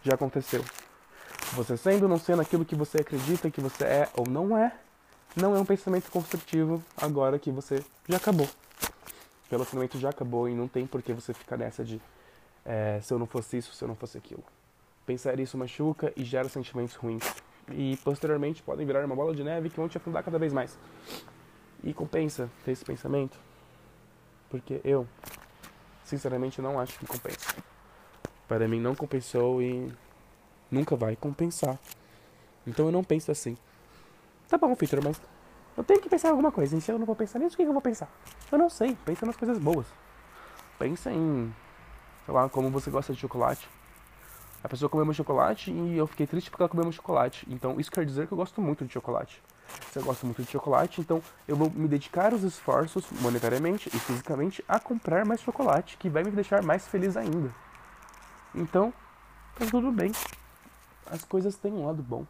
Já 0.03 0.15
aconteceu. 0.15 0.63
Você 1.55 1.77
sendo 1.77 2.03
ou 2.03 2.09
não 2.09 2.19
sendo 2.19 2.43
aquilo 2.43 2.65
que 2.65 2.75
você 2.75 2.99
acredita 2.99 3.51
que 3.51 3.61
você 3.61 3.85
é 3.85 4.09
ou 4.15 4.27
não 4.29 4.57
é, 4.57 4.75
não 5.35 5.57
é 5.57 5.59
um 5.59 5.65
pensamento 5.65 6.11
construtivo 6.11 6.83
agora 6.97 7.39
que 7.39 7.51
você 7.51 7.83
já 8.07 8.19
acabou. 8.19 8.47
O 8.47 9.51
relacionamento 9.51 9.99
já 9.99 10.11
acabou 10.11 10.47
e 10.47 10.55
não 10.55 10.69
tem 10.69 10.87
por 10.87 11.01
que 11.03 11.15
você 11.15 11.33
ficar 11.33 11.57
nessa 11.57 11.83
de 11.83 12.01
é, 12.65 13.01
se 13.01 13.15
eu 13.15 13.19
não 13.19 13.27
fosse 13.27 13.57
isso, 13.57 13.73
se 13.73 13.83
eu 13.83 13.89
não 13.89 13.97
fosse 13.97 14.19
aquilo. 14.19 14.45
Pensar 15.07 15.39
isso 15.41 15.57
machuca 15.57 16.13
e 16.17 16.23
gera 16.23 16.49
sentimentos 16.49 16.97
ruins. 16.97 17.25
E 17.71 17.97
posteriormente 18.05 18.63
podem 18.63 18.85
virar 18.85 19.05
uma 19.07 19.17
bola 19.17 19.35
de 19.35 19.43
neve 19.43 19.71
que 19.71 19.77
vão 19.77 19.89
te 19.89 19.97
afundar 19.97 20.23
cada 20.23 20.39
vez 20.39 20.53
mais. 20.53 20.77
E 21.83 21.95
compensa 21.95 22.51
ter 22.65 22.73
esse 22.73 22.85
pensamento? 22.85 23.46
Porque 24.49 24.81
eu, 24.85 25.07
sinceramente, 26.05 26.61
não 26.63 26.79
acho 26.79 26.99
que 26.99 27.07
compensa. 27.07 27.55
Para 28.47 28.69
mim, 28.69 28.81
não 28.81 28.95
compensou 28.95 29.61
e 29.61 29.93
nunca 30.71 30.95
vai 30.97 31.17
compensar. 31.17 31.79
Então 32.67 32.87
eu 32.87 32.93
não 32.93 33.05
penso 33.05 33.31
assim. 33.31 33.57
Tá 34.49 34.57
bom, 34.57 34.75
Victor, 34.75 35.03
mas 35.03 35.21
eu 35.77 35.85
tenho 35.85 36.01
que 36.01 36.09
pensar 36.09 36.29
em 36.29 36.31
alguma 36.33 36.53
coisa. 36.53 36.81
Se 36.81 36.91
eu 36.91 36.99
não 36.99 37.07
vou 37.07 37.17
pensar 37.17 37.39
nisso, 37.39 37.55
o 37.55 37.57
que 37.57 37.63
eu 37.63 37.73
vou 37.73 37.83
pensar? 37.83 38.09
Eu 38.51 38.59
não 38.59 38.71
sei. 38.71 38.97
Pensa 39.05 39.27
nas 39.27 39.37
coisas 39.37 39.59
boas. 39.59 39.87
Pensa 40.79 41.11
em, 41.11 41.55
sei 42.25 42.35
lá, 42.35 42.49
como 42.49 42.71
você 42.71 42.91
gosta 42.91 43.13
de 43.13 43.19
chocolate. 43.21 43.69
A 44.67 44.69
pessoa 44.69 44.91
comeu 44.91 45.07
meu 45.07 45.15
chocolate 45.15 45.71
e 45.71 45.97
eu 45.97 46.09
fiquei 46.09 46.27
triste 46.27 46.51
porque 46.51 46.61
ela 46.61 46.69
comeu 46.69 46.83
meu 46.83 46.93
chocolate. 46.93 47.47
Então 47.49 47.79
isso 47.79 47.89
quer 47.89 48.05
dizer 48.05 48.27
que 48.27 48.33
eu 48.33 48.37
gosto 48.37 48.61
muito 48.61 48.85
de 48.85 48.93
chocolate. 48.93 49.41
Se 49.93 50.01
eu 50.01 50.03
gosto 50.03 50.27
muito 50.27 50.43
de 50.43 50.51
chocolate, 50.51 51.01
então 51.01 51.23
eu 51.47 51.55
vou 51.55 51.71
me 51.71 51.87
dedicar 51.87 52.35
os 52.35 52.43
esforços, 52.43 53.05
monetariamente 53.21 53.89
e 53.95 53.99
fisicamente, 54.01 54.65
a 54.67 54.81
comprar 54.81 55.25
mais 55.25 55.41
chocolate, 55.41 55.97
que 55.97 56.09
vai 56.09 56.25
me 56.25 56.33
deixar 56.33 56.65
mais 56.65 56.85
feliz 56.85 57.17
ainda. 57.17 57.55
Então, 58.53 58.93
tá 59.57 59.65
tudo 59.67 59.93
bem. 59.93 60.11
As 61.09 61.25
coisas 61.25 61.55
têm 61.55 61.73
um 61.73 61.87
lado 61.87 62.03
bom. 62.03 62.27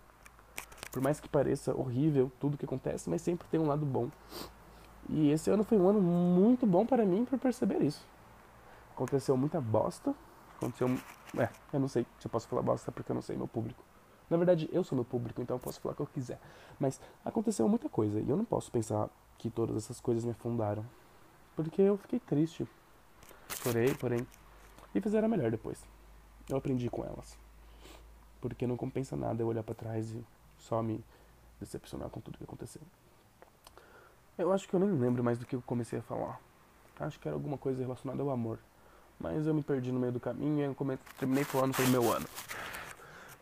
Por 0.92 1.00
mais 1.00 1.18
que 1.18 1.30
pareça 1.30 1.74
horrível 1.74 2.30
tudo 2.38 2.58
que 2.58 2.66
acontece, 2.66 3.08
mas 3.08 3.22
sempre 3.22 3.48
tem 3.48 3.58
um 3.58 3.66
lado 3.66 3.86
bom. 3.86 4.10
E 5.08 5.30
esse 5.30 5.48
ano 5.48 5.64
foi 5.64 5.78
um 5.78 5.88
ano 5.88 6.02
muito 6.02 6.66
bom 6.66 6.84
para 6.84 7.06
mim 7.06 7.24
por 7.24 7.38
perceber 7.38 7.80
isso. 7.80 8.04
Aconteceu 8.94 9.38
muita 9.38 9.58
bosta, 9.58 10.14
Aconteceu. 10.56 10.88
É, 11.38 11.48
eu 11.72 11.80
não 11.80 11.88
sei 11.88 12.06
se 12.18 12.26
eu 12.26 12.30
posso 12.30 12.48
falar 12.48 12.62
bosta 12.62 12.90
porque 12.90 13.12
eu 13.12 13.14
não 13.14 13.22
sei 13.22 13.36
meu 13.36 13.48
público. 13.48 13.82
Na 14.28 14.36
verdade, 14.36 14.68
eu 14.72 14.82
sou 14.82 14.96
meu 14.96 15.04
público, 15.04 15.40
então 15.40 15.56
eu 15.56 15.60
posso 15.60 15.80
falar 15.80 15.92
o 15.92 15.96
que 15.96 16.02
eu 16.02 16.06
quiser. 16.06 16.40
Mas 16.80 17.00
aconteceu 17.24 17.68
muita 17.68 17.88
coisa 17.88 18.20
e 18.20 18.28
eu 18.28 18.36
não 18.36 18.44
posso 18.44 18.70
pensar 18.70 19.08
que 19.38 19.50
todas 19.50 19.76
essas 19.76 20.00
coisas 20.00 20.24
me 20.24 20.32
afundaram. 20.32 20.84
Porque 21.54 21.80
eu 21.80 21.96
fiquei 21.96 22.18
triste. 22.18 22.66
Chorei, 23.62 23.94
porém. 23.94 24.26
E 24.94 25.00
fizeram 25.00 25.28
melhor 25.28 25.50
depois. 25.50 25.84
Eu 26.48 26.56
aprendi 26.56 26.88
com 26.90 27.04
elas. 27.04 27.38
Porque 28.40 28.66
não 28.66 28.76
compensa 28.76 29.16
nada 29.16 29.42
eu 29.42 29.46
olhar 29.46 29.62
para 29.62 29.74
trás 29.74 30.12
e 30.12 30.24
só 30.58 30.82
me 30.82 31.04
decepcionar 31.60 32.08
com 32.10 32.20
tudo 32.20 32.38
que 32.38 32.44
aconteceu. 32.44 32.82
Eu 34.36 34.52
acho 34.52 34.68
que 34.68 34.74
eu 34.74 34.80
nem 34.80 34.90
lembro 34.90 35.24
mais 35.24 35.38
do 35.38 35.46
que 35.46 35.56
eu 35.56 35.62
comecei 35.62 35.98
a 35.98 36.02
falar. 36.02 36.40
Acho 36.98 37.18
que 37.18 37.28
era 37.28 37.34
alguma 37.36 37.56
coisa 37.56 37.82
relacionada 37.82 38.22
ao 38.22 38.30
amor. 38.30 38.58
Mas 39.18 39.46
eu 39.46 39.54
me 39.54 39.62
perdi 39.62 39.90
no 39.90 39.98
meio 39.98 40.12
do 40.12 40.20
caminho 40.20 40.70
e 40.70 40.98
terminei 41.18 41.44
falando 41.44 41.74
sobre 41.74 41.90
meu 41.90 42.12
ano. 42.12 42.26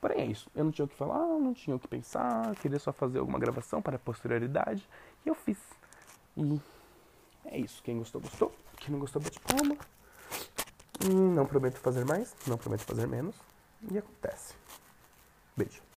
Porém 0.01 0.21
é 0.21 0.27
isso. 0.27 0.49
Eu 0.55 0.65
não 0.65 0.71
tinha 0.71 0.85
o 0.85 0.89
que 0.89 0.97
falar, 0.97 1.19
não 1.19 1.55
tinha 1.55 1.75
o 1.75 1.79
que 1.79 1.89
pensar, 1.89 2.55
queria 2.57 2.79
só 2.79 2.93
fazer 2.93 3.19
alguma 3.19 3.39
gravação 3.39 3.81
para 3.81 3.97
a 3.97 3.99
posterioridade. 3.99 4.89
E 5.25 5.29
eu 5.29 5.35
fiz. 5.35 5.59
E 6.37 6.61
é 7.47 7.59
isso. 7.59 7.83
Quem 7.83 7.99
gostou, 7.99 8.21
gostou. 8.21 8.55
Quem 8.77 8.93
não 8.93 8.99
gostou, 9.01 9.21
bate 9.21 9.41
palma. 9.41 9.77
Não 11.35 11.47
prometo 11.47 11.79
fazer 11.79 12.05
mais, 12.05 12.35
não 12.47 12.57
prometo 12.57 12.83
fazer 12.83 13.07
menos. 13.07 13.35
E 13.91 13.99
acontece. 13.99 14.55
Beijo. 15.57 15.85